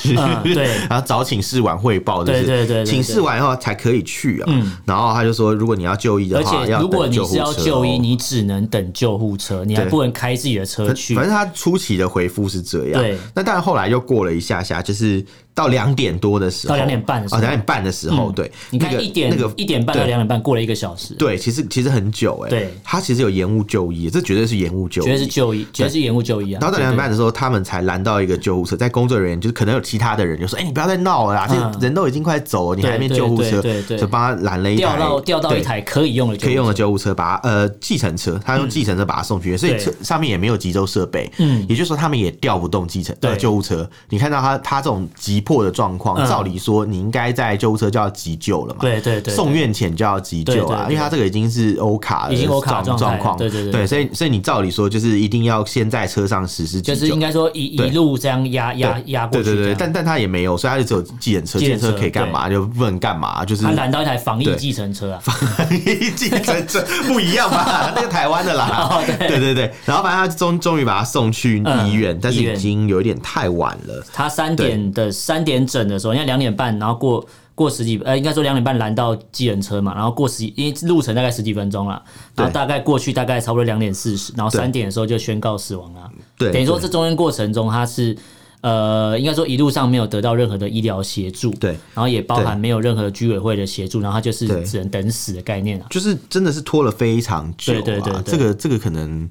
[0.43, 4.51] 对， 然后找请示完汇报，对对对，请示完以后才可以去啊。”
[4.85, 11.15] 然后他就说：“如果你要就医。”而且，如果你是要就医，你只能等救护车，你还不能开自己的车去。
[11.15, 13.01] 反正他初期的回复是这样。
[13.01, 15.25] 对，那但后来又过了一下下，就是。
[15.59, 26.59] 到两点多的时候，到两点半的时候，两点半的时候，对，你看一点那个一点半到两点半过了一个小时，对，其实其实很久哎，对，他其实有延误就医，这绝对是延误就医，绝对是就医，绝对是延误就医啊。
[26.61, 43.89] 然后到两点半的时候，他们才拦到一个救护车，在工作人员就是可能有其他的人就说：“哎，你不要再闹了啦，这人都已经快走了，你还没救护车？”对对，就帮他拦了一台，调到调到一台可以用的可以用的救护车，把他呃计程车，他用计程车把他送去，所以车上面也没有急救设备，嗯，也就是说他们也调不动计程的救护车。
[44.09, 46.23] 你看到他他这种急迫的状况。
[46.27, 48.81] 照理说，你应该在救护车就要急救了嘛？
[48.81, 53.35] 对对对，送院前就要急救啊，因为他这个已经是欧卡的状状况。
[53.35, 59.45] 对对对，所以所以你照理说就是一定要先在车上实施就是应该说一一路这样压压压过去。
[59.45, 62.47] 对对对，但但他也没有，所以他就只有计程车，计程车可以干嘛？
[62.47, 63.43] 就不能干嘛？
[63.43, 65.35] 就是他拦到一台防疫计程车啊，防
[65.71, 67.91] 疫计程车不一样吧？
[67.95, 69.71] 那个台湾的啦，对对对。
[69.85, 74.05] 然后反正他终终于把他送去医院，但是已经有一点太晚了。
[74.13, 82.01] 他三点的三点整的时候，两点半，然后过过十几，呃，应该说两点半拦到机人车嘛，然后过十几，因为路程大概十几分钟了，
[82.35, 86.09] 然后大概过去大概差不多两点四十，然后三点的时候就宣告死亡了。
[86.35, 88.17] 对，等于说这中间过程中他是
[88.61, 99.29] 呃，应该说一路上没有得到任何的医疗协助，对，然后也包含没有任何居委会的协助，然后他就是只能等死的概念啊，就是真的是拖了非常久啊，对对对，这个这个可能。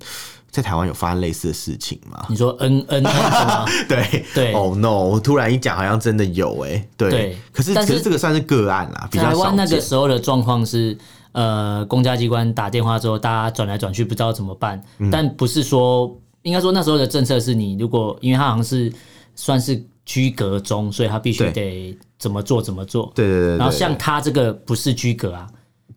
[0.51, 2.25] 在台湾有发生类似的事情吗？
[2.29, 3.67] 你说 N N 吗？
[3.89, 5.05] 对对，Oh no！
[5.05, 6.89] 我突然一讲，好像真的有哎、欸。
[6.97, 9.07] 对，对可是可是这个算是个案啦。
[9.11, 10.97] 比较台湾那个时候的状况是，
[11.33, 14.83] 呃，公家机关打电话之后，大家转来转去，不知道怎么办。
[14.99, 18.91] 嗯、但不是说，应该说那时候的政策是你如果，因为他好像是
[19.37, 23.13] 算是居隔中，所以他必须得怎么做怎么做。
[23.15, 23.57] 对对，对。
[23.59, 25.47] 然后像他这个不是居隔啊。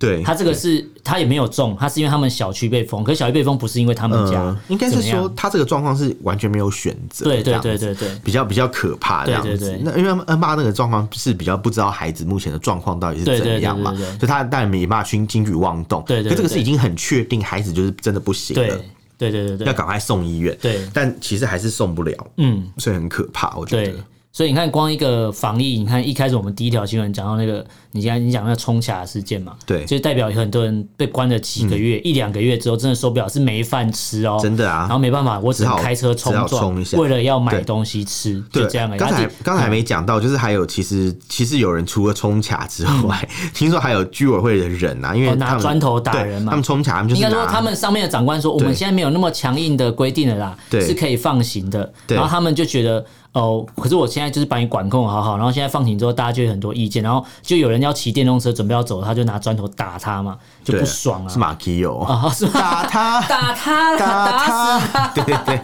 [0.02, 9.80] 对，他这个是他也没有中，他是因为他们小区被封，可是小区被封不是因为他们家，应该是说他这个状况是完全没有选择，对对对对对，比较比较可怕这样子。
[9.84, 16.04] 那因为 N 八那个状况是比较不知道孩子目前的状况到底是怎样嘛，所以他当然没办法去轻举妄动。
[16.08, 18.76] 对对，可这个是已经很确定孩子就是真的不行了，
[19.20, 20.58] 对对对对，要赶快送医院。
[20.60, 23.94] 对，但其实还是送不了，嗯，所以很可怕，我觉得。
[24.34, 39.00] 所以你看，光一个防疫，你看一开始我们第一条新闻讲到那个，你现在你讲那个冲卡事件嘛，对，就代表有很多人被关了几个月，一两个月之后，真的受不了，是没饭吃哦，真的啊，然后没办法，我只能开车冲撞，为了要买东西吃，就这样而已。
[39.00, 53.06] 刚才刚才还没讲到，就是还有其实其实有人除了冲卡之外，听说还有居委会的人啊，因为拿砖头打人嘛，他们冲卡，他们就是应该说他们上面的长官说，我们现在没有那么强硬的规定了啦，是可以放行的，然后他们就觉得。
[53.34, 61.30] 哦，可是我现在就是把你管控好好，然后现在放行之后，大家就有很多意见，然后就有人要骑电动车准备要走，他就拿砖头打他嘛，就不爽啊。
[61.30, 65.56] 是马基友啊，是打他，打他，打他，对对对，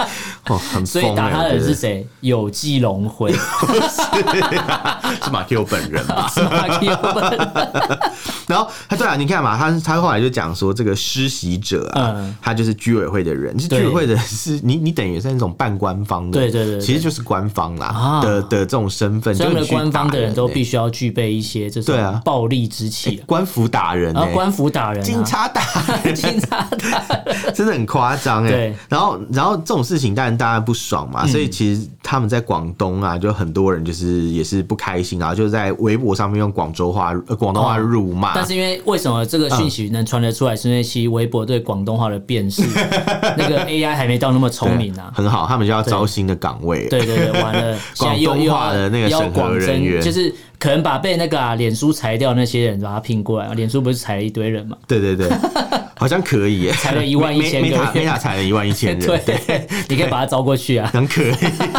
[0.47, 2.07] 哦，很所以打他的人是谁？
[2.21, 3.33] 有纪龙辉，
[5.21, 6.25] 是马基友本人吧？
[6.33, 7.51] 是马基友本人。
[8.47, 17.45] 然后他对啊，你看嘛，他他后来就讲说，这个施袭者啊，他就是居委会的人，是居委会的是你你等于是那种半官方的，对对对，其实就是官。
[17.57, 23.19] 方啦的的这种身份，所有的官方的人都必须要具备一些这种暴力之气。
[23.25, 25.63] 官府打人，然后官府打人，警察打
[26.03, 28.49] 人， 警察打人， 真的很夸张哎。
[28.51, 38.35] 对，然后然后这种事情当然大家不爽嘛，所以其实他们在广东啊，就很多人就是也是不开心，然后就在微博上面用广州话、广东话辱骂。
[38.35, 42.61] 但是因为为什么这个讯息能传得出来，是因为其实微博对广东话的辨识，
[43.35, 45.11] 那个 AI 还没到那么聪明啊。
[45.15, 46.87] 很好，他们就要招新的岗位。
[46.89, 47.46] 对对对。
[47.47, 54.77] 完了，广东话的那个审核人员，就是可能把被那个啊脸书裁掉那些人把他聘过来，脸书不是裁了一堆人嘛？
[54.87, 55.29] 对对对，
[55.97, 61.33] 好像可以耶，裁了一万一千个人，Meta 裁了一万一千人， 对，你可以把他招过去啊，很可以，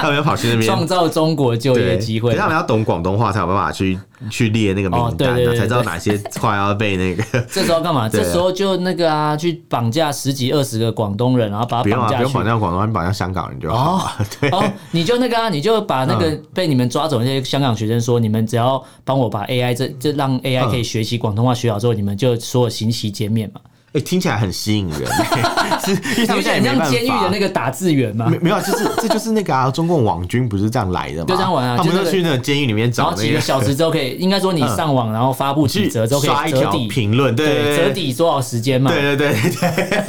[0.00, 3.98] 他们要跑去那边创造中国就业机会，他们要懂广东话才有办法去。
[4.28, 7.22] 去列那个名单，才知道哪些快要被那个。
[7.50, 8.08] 这时候干嘛？
[8.08, 12.16] 这时候就那个啊，去绑架十几二十个广东人，然后把他绑架去。
[12.16, 14.12] 不用绑架广东人，绑架香港人就好。
[14.40, 14.50] 对。
[14.50, 23.60] 哦，你就那个啊，你就把那个被你们抓走那些香港学生说，你们只要帮我把 AI 这这让 AI 可以学习广东话学好之后，你们就所有刑期减免嘛。
[23.92, 25.00] 哎，听起来很吸引人，
[25.84, 28.26] 是因为他们现在很像监狱的那个打字员嘛？
[28.28, 31.24] 没没有，就是这就是那个啊，中共网军不是这样来的吗？
[31.26, 38.92] 就这样玩啊，他们就去那个监狱里面找，几个小时之后可以，应该说你上网然后发布几折之后可以刷一条评论，对，折抵多少时间嘛？
[38.92, 40.04] 对对对对，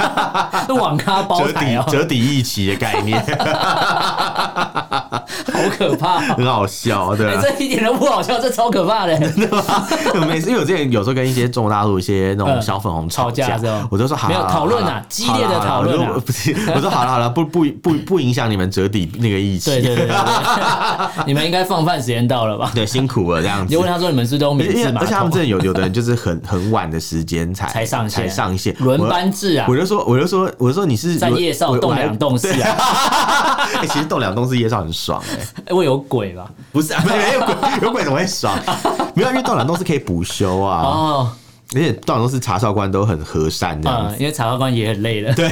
[0.66, 3.20] 是网咖包台哦，折抵一期的概念，
[5.52, 9.88] 好可怕，很好笑，对，这一点都不好笑，这超可怕的，真的吗？
[10.28, 13.60] 每次因为我之前有时候跟一些中国大陆一些那种小粉红吵架。
[13.72, 13.88] 哦。
[13.90, 16.12] 我就说好，没有讨论啊，激烈的讨论啊。
[16.24, 19.70] 不是，我说好了好了，不不不不影响你们折抵那个义气。
[19.70, 20.16] 对对对，
[21.26, 22.70] 你们应该放饭时间到了吧？
[22.74, 23.74] 对，辛苦了这样子。
[23.74, 29.66] 你问他说你们是都免治马桶，而且他们真的有有的人就是很很晚的时间才才上才上线，轮班制啊。
[29.68, 33.68] 我就说我就说我就说你是在夜少栋两栋是啊？
[33.88, 36.50] 其实栋两栋是夜少很爽哎，因为有鬼吧？
[36.72, 38.56] 不是，没有鬼，有鬼怎么会爽？
[39.14, 40.82] 没有，因为栋两栋是可以补休啊。
[40.82, 41.32] 哦。
[41.74, 45.48] 而且栋梁栋是查哨官都很和善的，嗯，因为查哨官也很累了，对，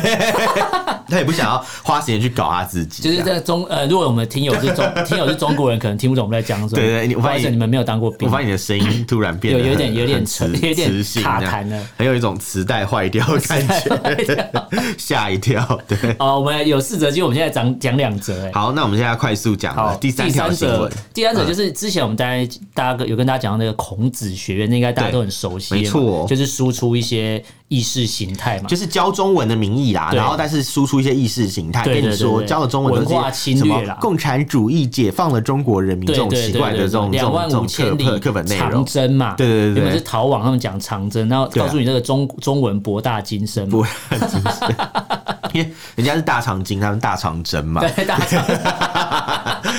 [1.09, 3.03] 他也不想要花时间去搞他自己。
[3.03, 6.71] 就是在中呃，如果我们听友是中 听友是中国人，可能听不懂我们在讲什么。
[6.81, 10.91] 对对，我发现你们没有当过兵，我发现你的声音突然变得有点有点磁，有点
[11.23, 14.51] 卡痰了，很有一种磁带坏掉的感觉，
[14.97, 15.81] 吓一跳。
[15.89, 20.91] 对，哦，我们有四则，其实我们现在讲讲两则，哎，好，那我们现在快速讲第三条新闻。
[21.13, 26.10] 第三则就是之前我们大家大家有跟大家讲到那个孔子学院，那应该大家都很熟悉，没错。
[26.27, 33.01] 就是输出一些意识形态嘛，就是教中文的名义啦，然后但是输出一些意识形态，跟你说教的中文都
[33.33, 44.77] 是什么共产主义解放了中国人民这种奇怪的这种两万五千里课本内容，长征嘛，对对对，原本是逃亡，他们讲长征，然后告诉你这个中中文博大精深，博大精深，
[45.55, 48.45] 因为人家是大长今，他们大长征嘛，对大长，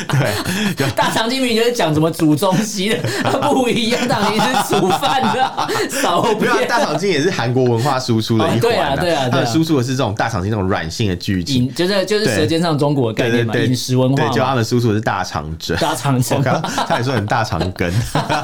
[0.77, 2.97] 对，大长今明明就是讲什么煮中西的，
[3.51, 16.41] 不一样，大长今是煮饭的，少不要大长今也是韩国文化输出的一环，对啊对啊，他输出的是这种大长今那种软性的剧情，就是就是舌尖上中国的概念嘛，饮食文化，对，就他们输出的是大长征，大长征，
[16.87, 17.91] 他也说很大长根，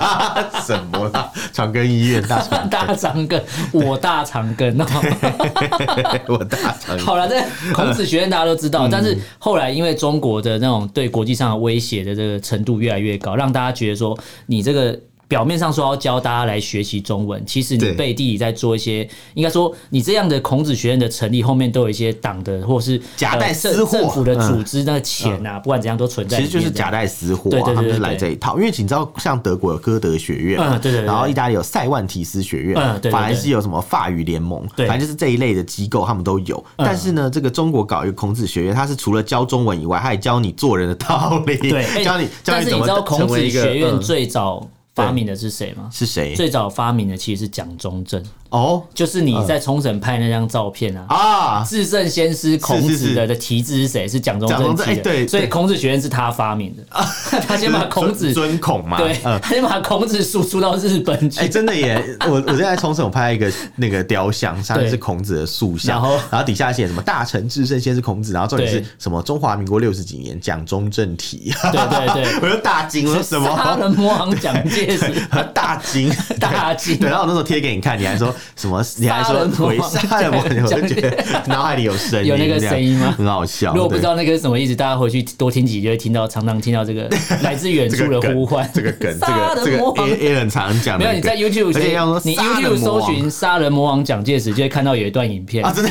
[0.66, 1.32] 什么啦？
[1.54, 6.98] 长庚医院大长 大长根，我大长庚哦， 我大长。
[7.00, 7.42] 好了，这
[7.74, 14.98] 孔子学院大家都知道，但是后来因为中国的那种对国际上的威胁的这个程度越来越高，让大家觉得说你这个。
[15.28, 26.38] 表面上说要教大家来学习中文，其实你背地里在做一些，应该说你这样的孔子学院的成立后面都有一些党的或是夹带私货政府的组织，那个钱啊，不管怎样都存在。
[26.38, 28.56] 其实就是夹带私货，对对对，他们是来这一套。
[28.58, 36.64] 因为你知道，像德国有歌德学院，嗯，对对，然后意大利有塞万提斯学院，嗯，对，法兰西有什么法语联盟，对，反正就是这一类的机构，他们都有。
[36.78, 43.62] 但是呢，这个中国搞一个孔子学院，它是除了教中文以外，还教你做人的道理，对，教你教你怎么成为一个。
[43.62, 44.66] 孔子学院最早。
[45.06, 45.90] 发明的是谁吗？
[45.92, 46.36] 是谁？
[46.36, 48.24] 最早发明的其实是蒋中正。
[48.50, 51.66] 哦，就是你在冲绳拍那张照片啊啊！
[51.68, 54.08] 至圣先师孔子的的题字是谁？
[54.08, 55.02] 是蒋中正题的。
[55.02, 56.84] 对，所以孔子学院是他发明的。
[57.46, 61.42] 他先把孔子尊孔嘛，对，他先把孔子输出到日本去。
[61.42, 62.02] 哎，真的耶！
[62.26, 71.52] 我我现在在冲绳，我拍一个那个雕像，上面是孔子的塑像，然后然后底下写什么“大成至圣先师孔子”，然后重点是什么“中华民国六十几年蒋中正题”。
[71.74, 75.12] 对对对， 我就大惊了，什么杀人魔王蒋介石，
[75.54, 76.98] 大惊 大惊。
[76.98, 78.34] 对，然后我那时候贴给你看，你还说。
[78.56, 78.84] 什么？
[78.98, 80.42] 你还说回杀人魔？
[80.44, 83.14] 我就觉得脑海里有声音，有那个声音吗？
[83.18, 83.74] 很好笑。
[83.74, 87.10] 如果不知道那个是什么意思，大家回去多听几集，就会听到，常常听到这个
[87.42, 88.70] 来自远处的呼唤。
[88.74, 90.98] 这个梗，这个这个也也很常讲。
[90.98, 91.78] 没有你在 YouTube，
[92.24, 95.90] 你 YouTube 搜寻“杀人魔王蒋介石”，就会看到有一段影片啊，真的。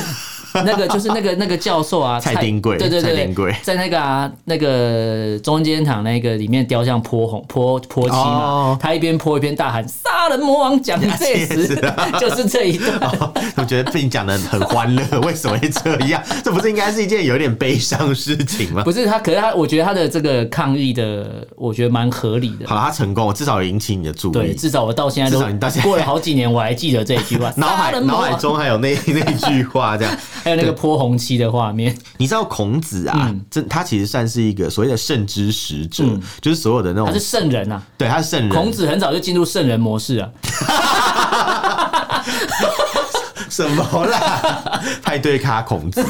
[0.64, 3.12] 那个就是那个那个教授啊， 蔡丁贵，对对对，
[3.62, 11.76] 在那个啊那个中间堂那个里面雕像泼红泼泼漆嘛，他一边泼一边大喊“杀人魔王蒋介石”，
[12.20, 12.98] 就是这一段。
[13.56, 16.22] 我觉得被你讲的很欢乐，为什么会这样？
[16.44, 18.82] 这不是应该是一件有点悲伤的事情吗？
[18.84, 22.66] 不是他，可是他，我觉得他的这个抗议的，我觉得蛮合理的。
[22.66, 24.32] 好，他成功，至少引起你的注意。
[24.32, 25.38] 对，至少我到现在都
[25.82, 30.16] 过了好几年，我还记得这一句话， 脑海脑海中还有那那句话这样。
[30.42, 36.04] 还有那个泼红漆的画面，你知道孔子啊，这他其实算是一个所谓的圣之使者，
[36.40, 38.50] 就是所有的那种，他是圣人啊，对，他是圣人。
[38.50, 40.28] 孔子很早就进入圣人模式啊，
[43.48, 44.80] 什么啦？
[45.02, 46.04] 派对咖孔子。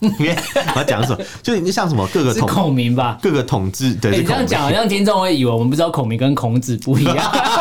[0.00, 0.36] 因为
[0.74, 1.24] 我要讲什么？
[1.44, 4.10] 就你像什么各个统孔明吧，各个统治对。
[4.10, 7.16] 你这样讲，好像听众会以为我们不知道孔明跟孔子不一样，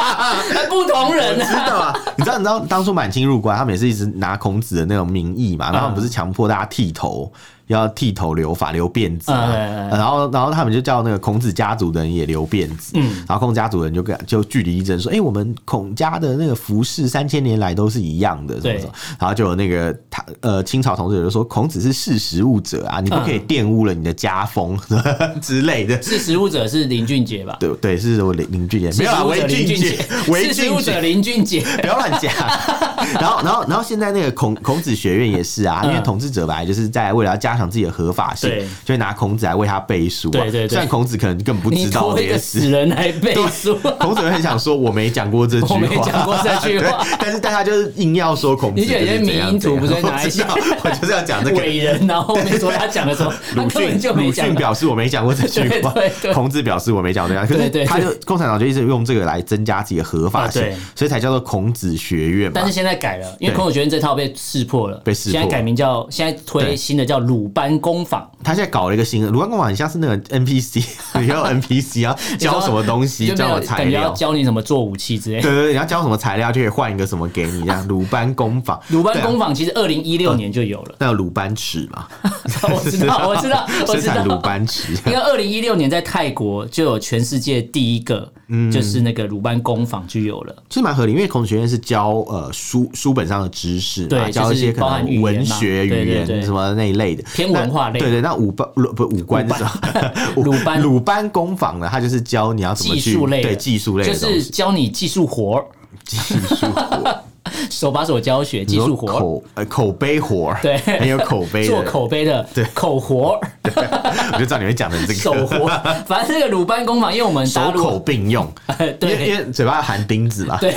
[0.68, 1.38] 不同人。
[1.40, 1.96] 知道啊？
[2.18, 2.38] 你知道？
[2.40, 7.32] 你知道当初满清入关，他们也是一直拿孔子的那种名义嘛，然后不是强迫大家剃头。
[7.72, 12.94] 要剃头留发留辫子，然后然后他们就叫那个孔子家族的人也留辫子，
[13.28, 24.78] 然后孔子家族的人就跟就据理力争说，哎，我们孔家的那个服饰三千年来都是一样的，什么什么，然后就有那个他呃清朝统治者就说孔子是识时务者啊，你不可以玷污了你的家风
[25.42, 26.02] 之类的。
[26.02, 27.58] 识时务者是林俊杰吧？
[27.60, 28.92] 对对，是什么林林俊杰？
[29.00, 32.32] 没有啊，林俊杰，识时务者林俊杰，不要乱讲。
[33.20, 37.62] 然后然后然后现在那个孔孔子学院也是啊，因为统治者本来就是在为了要加强。
[37.62, 38.50] 想自己的合法性，
[38.84, 40.32] 就会拿孔子来为他背书。
[40.32, 42.60] 对对对，虽然孔子可能根本不知道这些事。
[42.62, 48.82] 死人来背书，孔子会很想说我没讲过这句话，我没讲过这句话， 但是大家就是硬要说孔子。
[48.82, 50.48] 你觉得迷因图不是拿一下？
[50.84, 51.58] 我就是要讲这个。
[51.58, 55.94] 伟人，然后后面说他讲的时候， 鲁迅就鲁迅表示我没讲过这句话，
[56.34, 60.64] 孔子表示我没讲过这样，可是他就共产党就一直用这个来增加自己的合法性，
[60.96, 62.52] 所以才叫做孔子学院。
[62.52, 68.30] 但是现在改了，因为孔子学院这套被识破了，被识破，现在改名叫现在推新的叫鲁班工坊。
[68.44, 70.84] 他现在搞了一个新的鲁班工坊，很像是那个 NPC，
[71.20, 75.42] 你 要 NPC 啊，教什么东西，教材料，教你怎么做武器之类。
[75.42, 77.86] 对对对，你要教什么材料，就可以换一个什么给你这样。
[77.88, 80.96] 鲁班工坊，鲁班工坊其实二零一六年就有了。
[81.00, 82.08] 那有鲁班尺吗？
[82.64, 84.94] 我知道，我知道，我知道鲁班尺。
[85.06, 88.32] 因为二零一六年在泰国就有全世界第一个，
[88.72, 98.00] 就是那个鲁班工坊就有了，其实蛮合理，因为孔子学院是教呃书书本上的知识，对，教一些可能文学语言什么那一类的偏文化类。
[98.00, 99.82] 对对，那武班不武官是吧？
[100.36, 100.82] 鲁班。
[100.82, 105.66] 鲁班工坊呢，他就是教你要怎么去对技术类，就是教你技术活儿，
[106.06, 106.38] 技术
[106.72, 107.24] 活。
[107.70, 113.40] 手把手教学，技术活，口呃口碑活，对， 很有口碑，做口碑的，对，口活，
[114.34, 115.68] 我就知道你会讲的这个手活。
[116.08, 118.52] 反正这个鲁班工坊，因为我们手口并用，
[119.00, 120.76] 对，因为嘴巴含钉子嘛，对，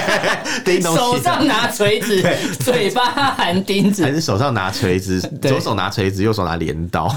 [0.80, 2.22] 手上拿锤子，
[2.60, 7.12] 嘴巴含钉子，还是手上拿锤子，左手拿锤子，右手拿镰刀。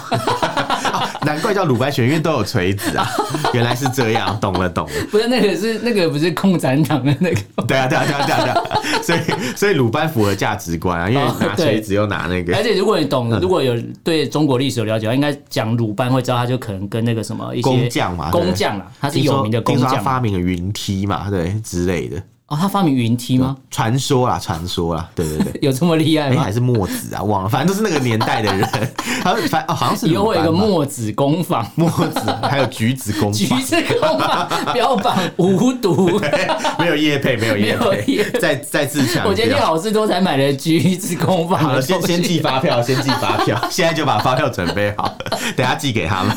[1.21, 3.07] 难怪叫鲁班学院，因为都有锤子啊！
[3.53, 4.91] 原来是这样，懂了懂了。
[5.11, 7.41] 不是那个是那个不是共产党的那个？
[7.67, 8.81] 对啊对啊对啊对啊对啊！
[9.03, 9.19] 所以
[9.55, 12.55] 所以鲁班符合价值观啊，因为拿锤子又拿那个。
[12.55, 22.21] 而且如果你懂，如果有对中国历史有了解，应该讲鲁班会知道，他就可能跟那个什么一些工匠嘛，工匠啦，他是有名的工匠，他发明了云梯嘛，对之类的。
[22.49, 23.55] 哦，他发明云梯吗？
[23.69, 26.41] 传说啦，传说啦，对对对， 有这么厉害吗？
[26.41, 27.21] 还是墨子啊？
[27.21, 28.67] 忘了，反正都是那个年代的人。
[29.21, 36.19] 他反哦，好像是以后会有一个墨子工坊，墨子还有橘子工坊，橘子工坊标榜无毒，
[36.79, 41.59] 没有叶配，没有叶配，再再自强调，我今天去好事多才买了橘子工坊。
[41.59, 45.13] 好了，先先寄发票，先寄发票，现在就把发票准备好，
[45.55, 46.35] 等下寄给他们。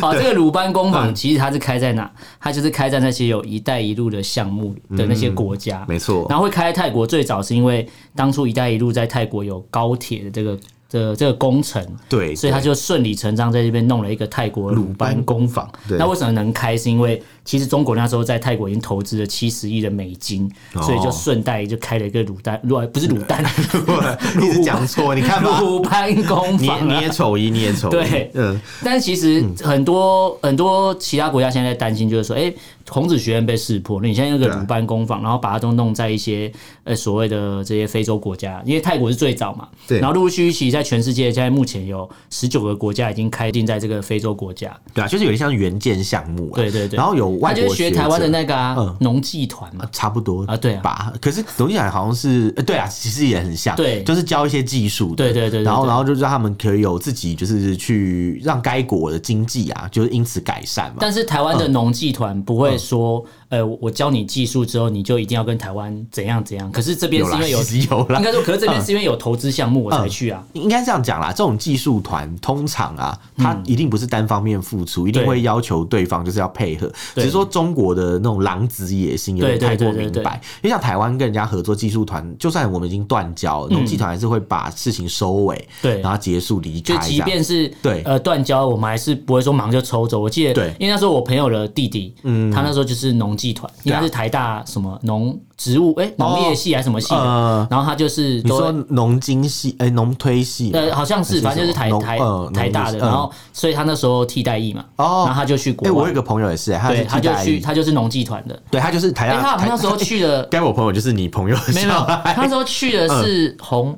[0.00, 2.10] 好，这个鲁班工坊其实它是开在哪？
[2.40, 6.24] 它就是开在那些有一带一路的项目的那些国家，没错。
[6.28, 7.84] 然后会开在泰国，最早是因为
[8.14, 10.56] 当初一带一路在泰国有高铁的这个。
[10.90, 15.68] 的这个工程，对，所以他就顺理成章在这边弄了一个泰国鲁班工坊。
[15.88, 16.76] 那为什么能开？
[16.76, 23.44] 是因为其实中国那时候在泰国已经投资了七十亿的美金，所以就顺带就开了一个鲁丹，鲁不是鲁丹，
[24.40, 27.90] 你是讲错，你看鲁 班工坊，你也丑一，你也丑。
[27.90, 28.58] 对，嗯。
[28.82, 32.52] 但是其实很多很多其他国家现在在担心，就是说，哎，
[32.88, 36.50] 孔子学院被识破，那你现在那个鲁班工坊，然后把它都弄在一些
[36.84, 39.98] 呃所谓的这些非洲国家，因为泰国是最早嘛，对。
[40.00, 51.12] 然后陆陆续续其实在全世界现在目前有十九个国家已经开定在这个非洲国家，对啊，就是有点像援建项目啊，对对对，然后有外国学台湾的那个啊，农技团嘛，差不多啊，对吧？
[51.20, 60.96] 可是农技团好像是，对啊，其实也很像，对，就是教一些技术，对对对，然后然后就让他们可以有自己就是去让该国的经济啊，就是因此改善嘛。
[61.00, 66.70] 但是台湾的农技团不会说，呃，我教你技术之后，你就一定要跟台湾怎样怎样。
[66.70, 71.14] 可是这边是因为有有应该说，可是这边是因为有投资项目我才去啊，应该这样讲。
[71.20, 76.88] 啦，这种技术团通常啊，他一定不是单方面付出，嗯、一定会要求对方就是要配合。
[77.14, 80.40] 对只是说中国的那种狼子野心有点太过明白。
[80.62, 86.94] 因为像台湾跟人家合作技术团，就算我们已经断交，农技团还是会把事情收尾，对，然后结束离开。
[86.94, 90.20] 就即便是对呃断交，我们还是不会说马上就抽走。
[90.20, 95.38] 我记得，对，因为那时候我朋友的弟弟，嗯，他那时候就是农技团，应该是台大什么农。
[95.56, 97.68] 植物哎，农业系还是什么系的？
[97.70, 102.18] 然后他就是你说农经系哎，农推系呃，好像是，反正就是台台
[102.52, 102.98] 台大的。
[102.98, 105.94] 然后所以他那时候替代役嘛，然后他就去国外。
[105.94, 108.60] 我有一个朋友也是，对，他就去，他就是农技团的。
[108.68, 109.56] 对，他就是台大。
[109.56, 113.96] 他那时候去的， 该我朋友就是你朋友，没有，他那时候去的是红。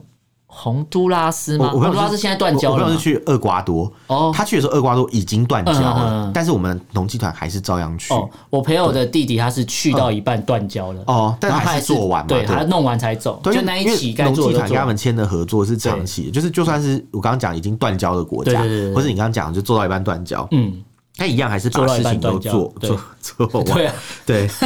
[0.59, 1.69] 洪都拉斯吗？
[1.69, 2.87] 洪都拉斯现在断交了。
[2.87, 3.93] 我是去厄瓜多。
[4.07, 8.15] 哦，他去的时候厄瓜多已经断交了，但是我们农技团还是照样去。
[8.15, 11.05] 哦，我朋友的弟弟他是去到一半断交了。
[11.09, 12.29] 哦，但他还是做完嘛？
[12.29, 13.39] 对，他弄完才走。
[13.45, 14.53] 就那一起该做的。
[14.53, 18.59] 农技团跟他们签的合作是长期的，就是就算是我刚刚讲已经断交的国家，
[18.95, 20.83] 或是你刚刚讲就做到一半断交，嗯，
[21.19, 23.93] 他一样还是把事情都做做做完。
[24.25, 24.49] 对。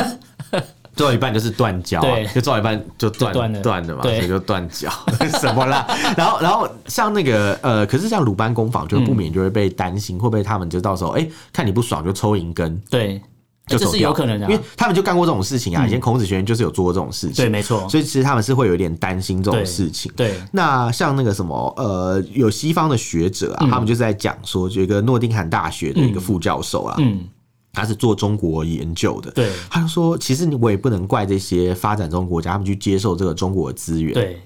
[0.94, 3.32] 做到一半就是断交，对，就做到一半就断
[3.62, 4.90] 断了嘛，所以就断交
[5.40, 5.86] 什么啦？
[6.16, 13.20] 然后，然后像那个呃，可是像鲁班工坊，就不免就会被担心，会不会他们就到时候哎，看你不爽就抽银根，对，
[13.66, 15.86] 就，这是有可能的，因为他们就干过这种事情啊。
[15.86, 17.88] 以前孔子学院就是有做过这种事情，对，没错。
[17.88, 20.12] 所以其实他们是会有一点担心这种事情。
[20.16, 27.24] 对，那像那个什么呃，有西方的学者啊，他们就是在讲说，有一个诺丁汉大学的一个副教授啊，嗯。
[27.72, 34.40] 他是做中国研究的，对，他就说，其实我也不能怪这些发展中国家，他们去接受这个中国的资源，对。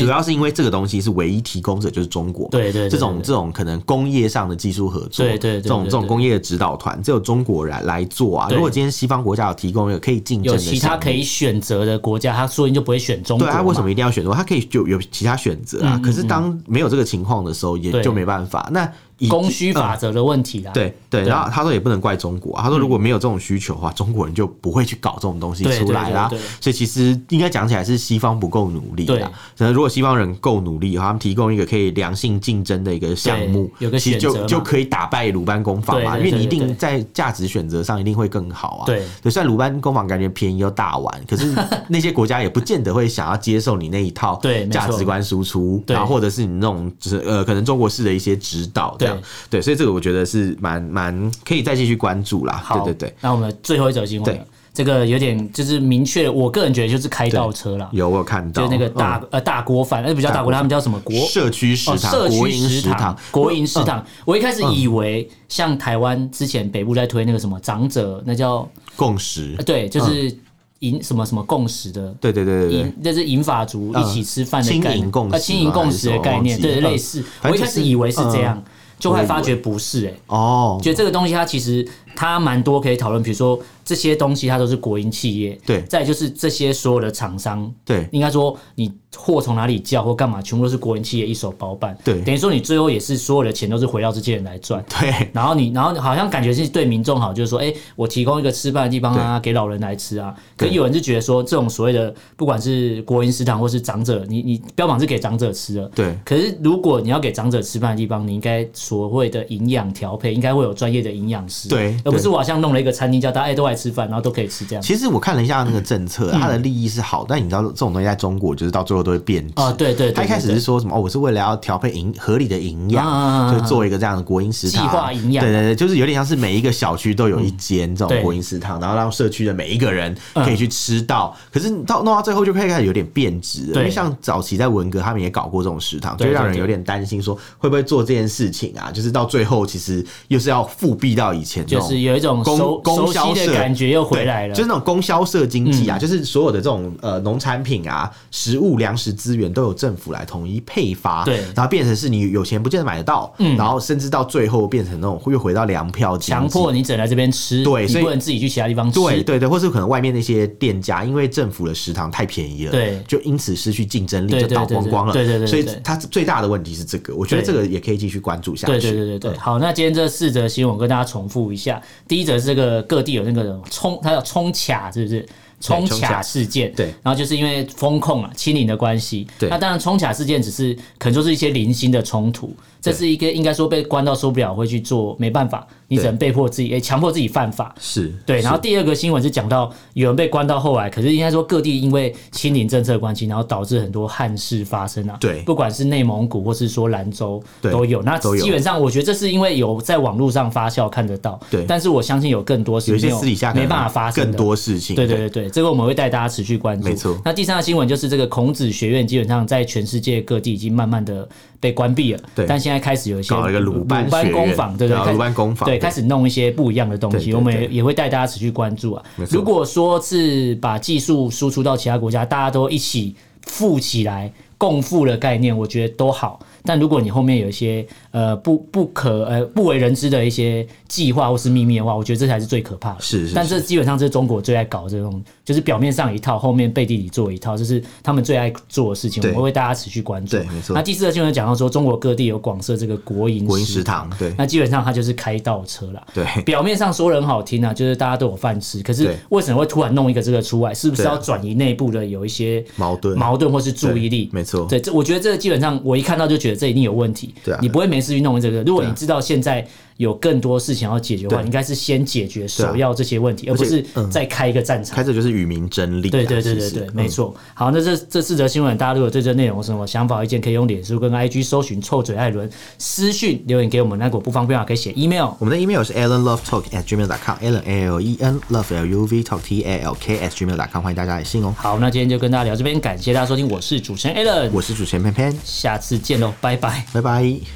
[0.00, 8.48] 主要是因为这个东西是唯一提供者就是中国，对对，这种这种可能工业上的技术合作，对对，这种这种工业的指导团只有中国人来做啊。
[8.50, 13.46] 如果今天西方国家有提供一个可以竞争的，有其他可以选择的国家，他说不定就不会选中国。
[13.46, 14.36] 对，他为什么一定要选中国？
[14.36, 15.96] 他可以就有其他选择啊。
[16.02, 18.68] 可是当没有这个情况的时候，也就没办法。
[18.72, 18.92] 那
[19.28, 20.72] 供需法则的问题啦。
[20.72, 26.28] 对对，然后他说也不能怪中国，他说如果没有这种需求的话，中国人就不会去搞这种东西出来啦。
[26.60, 29.30] 所以其实应该讲起来是西方不够努力啦。
[29.58, 36.18] 如果西方人够努力，他们提供一个可以良性竞争的一个项目，有个选择就就可以打败鲁班工坊嘛。
[36.18, 38.86] 因为你一定在价值选择上一定会更好啊。
[38.86, 41.54] 对，虽然鲁班工坊感觉便宜又大碗，可是
[41.88, 44.40] 那些国家也不见得会想要接受你那一套
[44.70, 49.22] 价值观输出，然后或者是你那种就是呃可能中国式的一些指导这样。
[49.50, 49.96] 对，所以这个。
[49.96, 52.60] 我觉得是蛮蛮可以再继续关注啦。
[52.62, 53.14] 好，对对对。
[53.22, 57.88] 那我们最后一则新闻，这个有点就是明确，我个人觉得就是开倒车啦。
[57.92, 64.04] 有我有看到，就那个大呃大锅饭，那不叫大锅，他们叫什么国社区食堂、社区食堂、国营食堂。
[64.26, 70.36] 我一开始以为像台湾之前北部在推那个什么长者，那叫共识，对，就是
[70.80, 77.24] 银什么什么共识的，对对对对，那是银发族一起吃饭的概念，共识，青银共识的概念，对，类似。
[77.44, 78.62] 我一开始以为是这样。
[78.98, 81.86] 就会发觉不是哎、欸，哦，觉得这个东西它其实
[82.16, 88.92] 它蛮多可以讨论，比如说这些东西它都是国营企业，对，再就是这些所有的厂商，对，应该说你。
[89.18, 91.96] 货从哪里叫或干嘛，全部都是国营企业一手包办。
[92.04, 94.84] 对，等于说你最后也是所有的钱都是回到这些人来赚。
[95.00, 100.34] 对， 然后你，然后好像感觉是对民众好，就是说，哎，我提供一个吃饭的地方啊，给老人来吃啊。
[100.54, 105.90] 可有人就觉得说，这种所谓的不管是国营食堂或是长者，你你标榜是给长者吃的。
[105.94, 106.14] 对。
[106.22, 111.70] 可是如果你要给长者吃饭的地方，你应该所谓的营养调配，应该会有专业的营养师。
[111.70, 111.96] 对。
[112.06, 114.82] 而不是我好像弄了一个餐厅，叫大家哎都来吃饭，然后都可以吃这样。
[114.82, 119.54] 其实我看了一下那个政策，它的利益是好，但你知道这种东西在中国就是到最后都会变质。
[119.76, 119.86] 对。
[119.86, 120.96] 对，对，对，他一开始是说什么？
[120.96, 124.82] 哦，我是为了要调配营合理的营养，就做一个这样的国营食堂。
[124.82, 131.36] 计划营养，对对对，就是有点像是每一个小区都有一间这种国营食堂，然后让社区的每一个人可以去吃到。
[131.52, 138.90] 可是到弄到最后就开始有点变质了，因为像早期在文革他们也搞过这种食堂，就让人有点担心说会不会做这件事情啊？
[138.90, 169.30] 就是到最后其实又是要复辟到以前，就是有一种供供销的感觉又回来了，就是那种供销社经济啊，就是所有的这种呃农产品啊、食物、粮食资源都有政府来统一配发，对，然后变成是你有钱不见得买得到，嗯，然后甚至到最后变成那种又回到粮票，强迫你只能来这边吃，对，所以不能自己去其他地方吃，对对对，或是可能外面那些店家，因为政府的食堂太便宜了，对，就因此失去竞争力，就倒光光了，对对对，所以它最大的问题是这个，我觉得这个也可以继续关注下去，对对对对。
[169.32, 169.38] 对。
[169.38, 171.75] 好，那今天这四则新闻我跟大家重复一下，
[172.08, 175.26] 第一则是这个各地有那个冲，它叫冲卡，是不是？
[175.60, 185.66] 冲卡事件，对，然后就是因为风控啊、清零的关系，对，那当然冲卡事件只是可能就是一些零星的冲突，这是一个应该说被关到受不了会去做，没办法。
[185.88, 188.40] 你只能被迫自己，诶，强迫自己犯法，是对。
[188.40, 195.16] 然后第二个新闻是讲到有人被关到后来，可是应该说各地因为清零政策关系，然后导致很多憾事发生啊。
[195.20, 198.02] 对，不管是内蒙古或是说兰州都有。
[198.02, 201.38] 那基本上我觉得这是因为有在网络上发酵看得到。
[201.48, 201.64] 对。
[201.68, 204.96] 但是我相信有更多是没有私底下没办法发生更多事情。
[204.96, 206.88] 对对对对，这个我们会带大家持续关注。
[206.88, 207.16] 没错。
[207.24, 211.28] 那第三个新闻就是这个孔子学院基本上在全世界各地已经慢慢的
[211.60, 212.20] 被关闭了。
[212.34, 212.46] 对。
[212.46, 216.46] 但现在开始有一些搞一个鲁班工坊，对对，鲁班工坊，对，开始弄一些。
[216.56, 219.04] 不一样的东西，我们也也会带大家持续关注啊。
[219.28, 224.32] 如果说是把技术输出到其他国家，大家都一起富起来。
[224.58, 226.40] 共富的概念，我觉得都好。
[226.66, 233.00] 但如果你后面有一些呃不不可呃不为人知的一些计划或是秘密的话，我觉得这才是最可怕的。
[233.00, 233.34] 是，是，是。
[233.34, 239.22] 但这基本上是中国最爱搞这种，就是表面上一套，后面背地里做一套，这是他们最爱做的事情。
[239.22, 240.36] 我们会为大家持续关注。
[240.36, 240.74] 对，没错。
[240.74, 244.32] 那第四个新闻讲到说，中国各地有广设这个国营国营食堂，对。
[244.38, 246.06] 那基本上它就是开倒车了。
[246.14, 246.24] 对。
[246.44, 248.82] 表面上说的很好听啊，就是大家都有饭吃。
[248.82, 250.72] 可是为什么会突然弄一个这个出来？
[250.72, 254.30] 是不是要转移内部的有一些矛盾、矛盾或是注意力？
[254.32, 254.64] 没错。
[254.66, 255.26] 对，这我觉得。
[255.26, 257.34] 这个基本上，我一看到就觉得这一定有问题。
[257.44, 258.62] 对啊，你不会没事去弄这个。
[258.62, 259.64] 如果你知道现在。
[259.96, 264.94] 有更多事情要解决的话，应该是先解决首要这些问题，而不是再开一个战场。
[264.94, 266.10] 开着就是与民争利。
[266.10, 267.34] 对对对对对，没错。
[267.54, 273.98] 好，那这这四则新闻，大家如果对这内容有什么想法、意见，可以用脸书跟 IG 搜寻“臭嘴艾伦”私讯留言给我们。
[273.98, 275.30] 那如果不方便的话，可以写 email。
[275.38, 280.18] 我们的 email 是 allenlovetalk@gmail.com，allen l e n love l u v talk t a l k
[280.18, 281.54] at gmail.com，欢迎大家来信哦。
[281.56, 287.55] 好，那今天就跟大家聊这边，感谢大家收听，我是主持人 Allen，我是主持人偏偏，下次见喽，拜拜，拜拜。